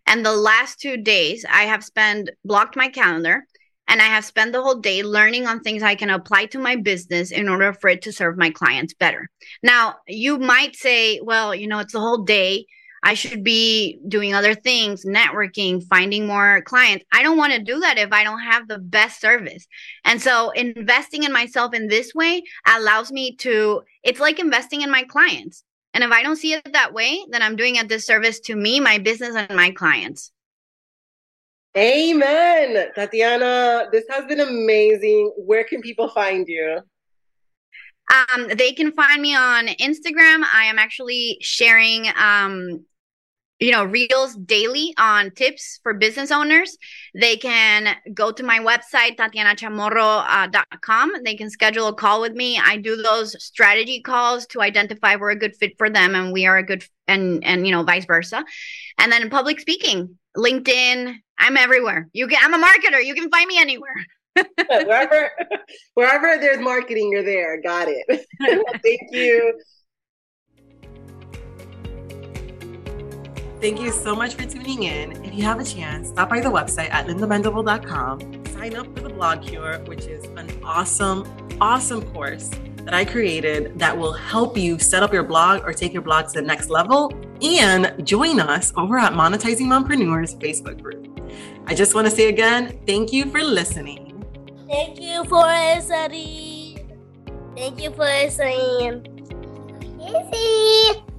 And 0.07 0.25
the 0.25 0.35
last 0.35 0.79
two 0.79 0.97
days 0.97 1.45
i 1.47 1.65
have 1.65 1.83
spent 1.83 2.31
blocked 2.43 2.75
my 2.75 2.89
calendar 2.89 3.45
and 3.87 4.01
i 4.01 4.05
have 4.05 4.25
spent 4.25 4.51
the 4.51 4.63
whole 4.63 4.79
day 4.79 5.03
learning 5.03 5.45
on 5.45 5.59
things 5.59 5.83
i 5.83 5.93
can 5.93 6.09
apply 6.09 6.47
to 6.47 6.57
my 6.57 6.75
business 6.75 7.29
in 7.29 7.47
order 7.47 7.71
for 7.71 7.87
it 7.87 8.01
to 8.01 8.11
serve 8.11 8.35
my 8.35 8.49
clients 8.49 8.95
better. 8.95 9.29
Now 9.61 9.97
you 10.07 10.39
might 10.39 10.75
say 10.75 11.19
well 11.21 11.53
you 11.53 11.67
know 11.67 11.77
it's 11.77 11.93
the 11.93 11.99
whole 12.07 12.23
day 12.23 12.65
I 13.03 13.15
should 13.15 13.43
be 13.43 13.99
doing 14.07 14.33
other 14.33 14.55
things, 14.55 15.05
networking, 15.05 15.85
finding 15.87 16.25
more 16.25 16.61
clients. 16.61 17.03
I 17.11 17.21
don't 17.21 17.37
want 17.37 17.51
to 17.51 17.59
do 17.59 17.81
that 17.81 17.97
if 17.97 18.13
I 18.13 18.23
don't 18.23 18.39
have 18.39 18.67
the 18.67 18.79
best 18.79 19.19
service. 19.19 19.67
And 20.05 20.21
so 20.21 20.51
investing 20.51 21.23
in 21.23 21.33
myself 21.33 21.73
in 21.73 21.87
this 21.87 22.15
way 22.15 22.43
allows 22.65 23.11
me 23.11 23.35
to, 23.37 23.81
it's 24.03 24.21
like 24.21 24.39
investing 24.39 24.81
in 24.81 24.89
my 24.89 25.03
clients. 25.03 25.63
And 25.93 26.03
if 26.03 26.11
I 26.11 26.23
don't 26.23 26.37
see 26.37 26.53
it 26.53 26.71
that 26.71 26.93
way, 26.93 27.19
then 27.29 27.41
I'm 27.41 27.57
doing 27.57 27.77
a 27.77 27.83
disservice 27.83 28.39
to 28.41 28.55
me, 28.55 28.79
my 28.79 28.97
business, 28.97 29.35
and 29.35 29.55
my 29.55 29.71
clients. 29.71 30.31
Amen. 31.75 32.87
Tatiana, 32.95 33.89
this 33.91 34.05
has 34.09 34.25
been 34.25 34.39
amazing. 34.39 35.33
Where 35.37 35.63
can 35.63 35.81
people 35.81 36.07
find 36.07 36.47
you? 36.47 36.79
Um, 38.13 38.47
they 38.47 38.73
can 38.73 38.91
find 38.91 39.21
me 39.21 39.35
on 39.35 39.67
Instagram. 39.67 40.43
I 40.53 40.65
am 40.65 40.77
actually 40.77 41.37
sharing 41.41 42.07
um, 42.17 42.85
you 43.63 43.71
know 43.71 43.85
reels 43.85 44.35
daily 44.35 44.93
on 44.97 45.31
tips 45.31 45.79
for 45.83 45.93
business 45.93 46.31
owners. 46.31 46.77
They 47.15 47.37
can 47.37 47.95
go 48.13 48.31
to 48.31 48.43
my 48.43 48.59
website 48.59 49.15
tatianachamorro.com 49.15 51.15
uh, 51.15 51.19
they 51.23 51.35
can 51.35 51.49
schedule 51.49 51.87
a 51.87 51.93
call 51.93 52.19
with 52.19 52.33
me. 52.33 52.59
I 52.61 52.77
do 52.77 53.01
those 53.01 53.41
strategy 53.41 54.01
calls 54.01 54.45
to 54.47 54.61
identify 54.61 55.15
we're 55.15 55.31
a 55.31 55.39
good 55.39 55.55
fit 55.55 55.77
for 55.77 55.89
them 55.89 56.13
and 56.13 56.33
we 56.33 56.45
are 56.45 56.57
a 56.57 56.63
good 56.63 56.83
and 57.07 57.43
and 57.45 57.65
you 57.65 57.71
know 57.71 57.83
vice 57.83 58.05
versa. 58.05 58.43
And 58.97 59.11
then 59.11 59.29
public 59.29 59.59
speaking 59.59 60.17
linkedin 60.35 61.15
i'm 61.37 61.57
everywhere. 61.57 62.09
You 62.11 62.27
can 62.27 62.39
i'm 62.41 62.53
a 62.53 62.65
marketer. 62.65 63.03
You 63.03 63.15
can 63.15 63.29
find 63.29 63.47
me 63.47 63.59
anywhere. 63.59 63.95
Wherever 64.67 65.31
wherever 65.93 66.37
there's 66.37 66.59
marketing 66.59 67.11
you're 67.11 67.23
there. 67.23 67.61
Got 67.61 67.87
it. 67.87 68.27
Thank 68.83 69.11
you 69.11 69.53
Thank 73.63 73.79
you 73.79 73.93
so 73.93 74.13
much 74.13 74.35
for 74.35 74.43
tuning 74.43 74.83
in. 74.83 75.13
If 75.23 75.33
you 75.33 75.43
have 75.43 75.61
a 75.61 75.63
chance, 75.63 76.09
stop 76.09 76.29
by 76.29 76.41
the 76.41 76.49
website 76.49 76.91
at 76.91 77.07
lindamendable.com. 77.07 78.45
Sign 78.47 78.75
up 78.75 78.93
for 78.93 79.03
the 79.03 79.09
Blog 79.09 79.41
Cure, 79.41 79.79
which 79.85 80.03
is 80.03 80.25
an 80.35 80.49
awesome, 80.65 81.23
awesome 81.61 82.01
course 82.11 82.49
that 82.79 82.93
I 82.93 83.05
created 83.05 83.79
that 83.79 83.97
will 83.97 84.11
help 84.11 84.57
you 84.57 84.77
set 84.79 85.01
up 85.01 85.13
your 85.13 85.23
blog 85.23 85.63
or 85.63 85.71
take 85.71 85.93
your 85.93 86.01
blog 86.01 86.27
to 86.27 86.33
the 86.33 86.41
next 86.41 86.69
level. 86.69 87.13
And 87.41 88.05
join 88.05 88.41
us 88.41 88.73
over 88.75 88.97
at 88.97 89.13
Monetizing 89.13 89.67
Mompreneurs 89.67 90.37
Facebook 90.39 90.81
group. 90.81 91.21
I 91.65 91.73
just 91.73 91.95
want 91.95 92.05
to 92.05 92.11
say 92.11 92.27
again, 92.27 92.77
thank 92.85 93.13
you 93.13 93.31
for 93.31 93.41
listening. 93.41 94.25
Thank 94.67 94.99
you 94.99 95.23
for 95.23 95.45
listening. 95.45 96.99
Thank 97.55 97.81
you 97.81 97.91
for 97.91 98.03
listening. 98.03 99.07
Easy. 100.01 101.12